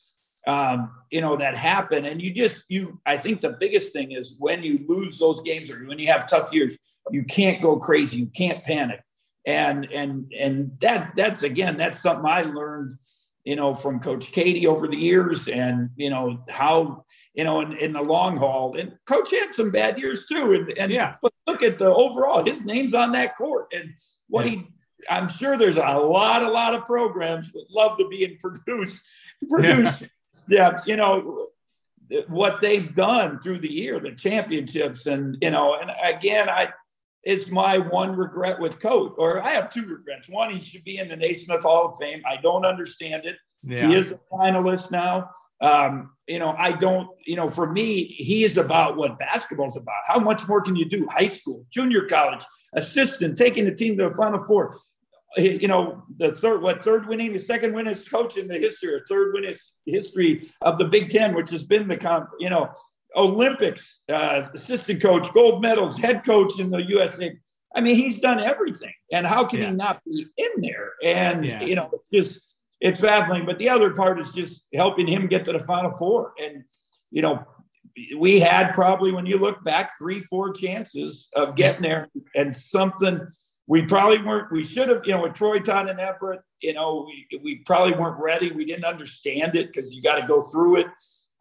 [0.48, 2.06] um, you know, that happen.
[2.06, 5.72] And you just, you, I think the biggest thing is when you lose those games
[5.72, 6.78] or when you have tough years,
[7.12, 8.18] you can't go crazy.
[8.18, 9.02] You can't panic.
[9.46, 12.98] And, and, and that, that's again, that's something I learned,
[13.44, 17.05] you know, from Coach Keady over the years and, you know, how,
[17.36, 18.78] you know, in, in the long haul.
[18.78, 20.54] And Coach had some bad years too.
[20.54, 23.94] And, and yeah, but look at the overall, his name's on that court and
[24.28, 24.52] what yeah.
[24.52, 24.68] he,
[25.10, 29.04] I'm sure there's a lot, a lot of programs would love to be in Purdue's,
[29.50, 31.48] Purdue's yeah steps, you know,
[32.28, 36.72] what they've done through the year, the championships, and you know, and again, I
[37.24, 40.30] it's my one regret with Coach, or I have two regrets.
[40.30, 42.22] One, he should be in the Naismith Hall of Fame.
[42.26, 43.38] I don't understand it.
[43.64, 43.88] Yeah.
[43.88, 45.32] He is a finalist now.
[45.62, 49.96] um, you know, I don't, you know, for me, he is about what basketball's about.
[50.08, 51.08] How much more can you do?
[51.12, 54.78] High school, junior college, assistant, taking the team to the Final Four.
[55.38, 59.06] You know, the third, what third winning, the second winningest coach in the history, or
[59.08, 62.70] third winningest history of the Big Ten, which has been the, con- you know,
[63.16, 67.38] Olympics, uh, assistant coach, gold medals, head coach in the USA.
[67.76, 68.94] I mean, he's done everything.
[69.12, 69.70] And how can yeah.
[69.70, 70.92] he not be in there?
[71.04, 71.62] And, yeah.
[71.62, 72.40] you know, it's just,
[72.82, 73.46] it's baffling.
[73.46, 76.34] But the other part is just helping him get to the Final Four.
[76.42, 76.64] And
[77.12, 77.46] you know,
[78.18, 83.26] we had probably when you look back three, four chances of getting there, and something
[83.68, 84.52] we probably weren't.
[84.52, 87.94] We should have, you know, with Troy Todd and Everett, you know, we we probably
[87.94, 88.52] weren't ready.
[88.52, 90.88] We didn't understand it because you got to go through it.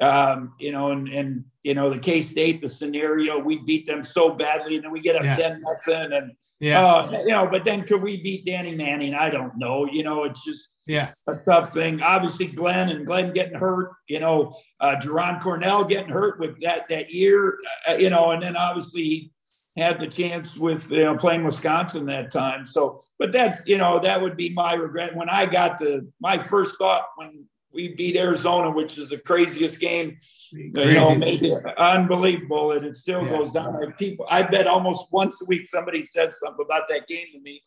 [0.03, 4.03] Um, you know, and and you know the K State, the scenario, we beat them
[4.03, 5.37] so badly, and then we get up yeah.
[5.37, 6.85] ten nothing, and yeah.
[6.85, 9.15] Uh, you know, but then could we beat Danny Manning?
[9.15, 9.87] I don't know.
[9.87, 12.03] You know, it's just yeah a tough thing.
[12.03, 13.93] Obviously, Glenn and Glenn getting hurt.
[14.09, 17.59] You know, uh, Jaraan Cornell getting hurt with that that year.
[17.89, 19.33] Uh, you know, and then obviously
[19.75, 22.67] he had the chance with you know playing Wisconsin that time.
[22.67, 26.39] So, but that's you know that would be my regret when I got the my
[26.39, 30.17] first thought when we beat Arizona, which is the craziest game,
[30.53, 32.73] you know, maybe unbelievable.
[32.73, 33.31] And it still yeah.
[33.31, 33.75] goes down.
[33.75, 37.41] Like people, I bet almost once a week somebody says something about that game to
[37.41, 37.63] me.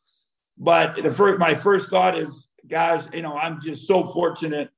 [0.58, 4.70] But the first, my first thought is, guys, you know, I'm just so fortunate.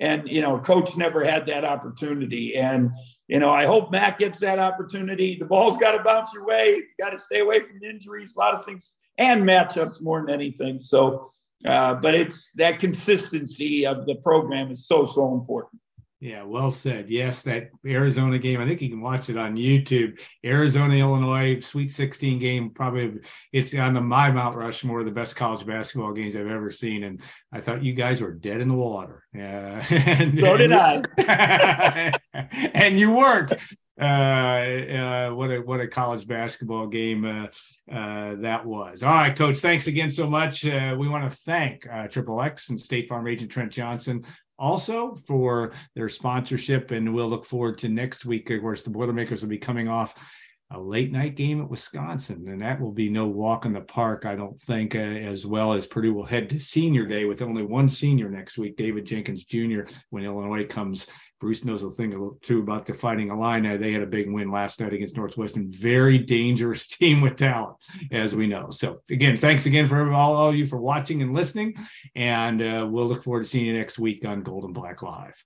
[0.00, 2.54] And, you know, coach never had that opportunity.
[2.54, 2.92] And,
[3.26, 5.36] you know, I hope Matt gets that opportunity.
[5.36, 6.76] The ball's got to bounce your way.
[6.76, 10.32] You got to stay away from injuries, a lot of things, and matchups more than
[10.32, 10.78] anything.
[10.78, 11.32] So,
[11.66, 15.82] uh, but it's that consistency of the program is so so important.
[16.20, 17.08] Yeah, well said.
[17.08, 18.60] Yes, that Arizona game.
[18.60, 20.20] I think you can watch it on YouTube.
[20.44, 22.70] Arizona, Illinois, Sweet 16 game.
[22.70, 23.20] Probably
[23.52, 27.04] it's on the my Mount Rushmore, the best college basketball games I've ever seen.
[27.04, 27.20] And
[27.52, 29.22] I thought you guys were dead in the water.
[29.32, 32.12] Yeah, and, so did I.
[32.74, 33.52] and you weren't
[34.00, 37.46] uh, uh, what a what a college basketball game uh,
[37.92, 39.04] uh, that was.
[39.04, 39.58] All right, Coach.
[39.58, 40.64] Thanks again so much.
[40.64, 44.24] Uh, we want to thank uh, Triple X and State Farm agent Trent Johnson
[44.58, 48.50] also for their sponsorship, and we'll look forward to next week.
[48.50, 50.32] Of course, the Boilermakers will be coming off
[50.70, 54.26] a late night game at Wisconsin, and that will be no walk in the park,
[54.26, 54.94] I don't think.
[54.94, 58.58] Uh, as well as Purdue will head to Senior Day with only one senior next
[58.58, 59.82] week, David Jenkins Jr.
[60.10, 61.06] When Illinois comes
[61.40, 63.76] Bruce knows a thing or two about the Fighting Illini.
[63.76, 65.70] They had a big win last night against Northwestern.
[65.70, 67.76] Very dangerous team with talent,
[68.10, 68.70] as we know.
[68.70, 71.74] So again, thanks again for all, all of you for watching and listening,
[72.16, 75.44] and uh, we'll look forward to seeing you next week on Gold and Black Live.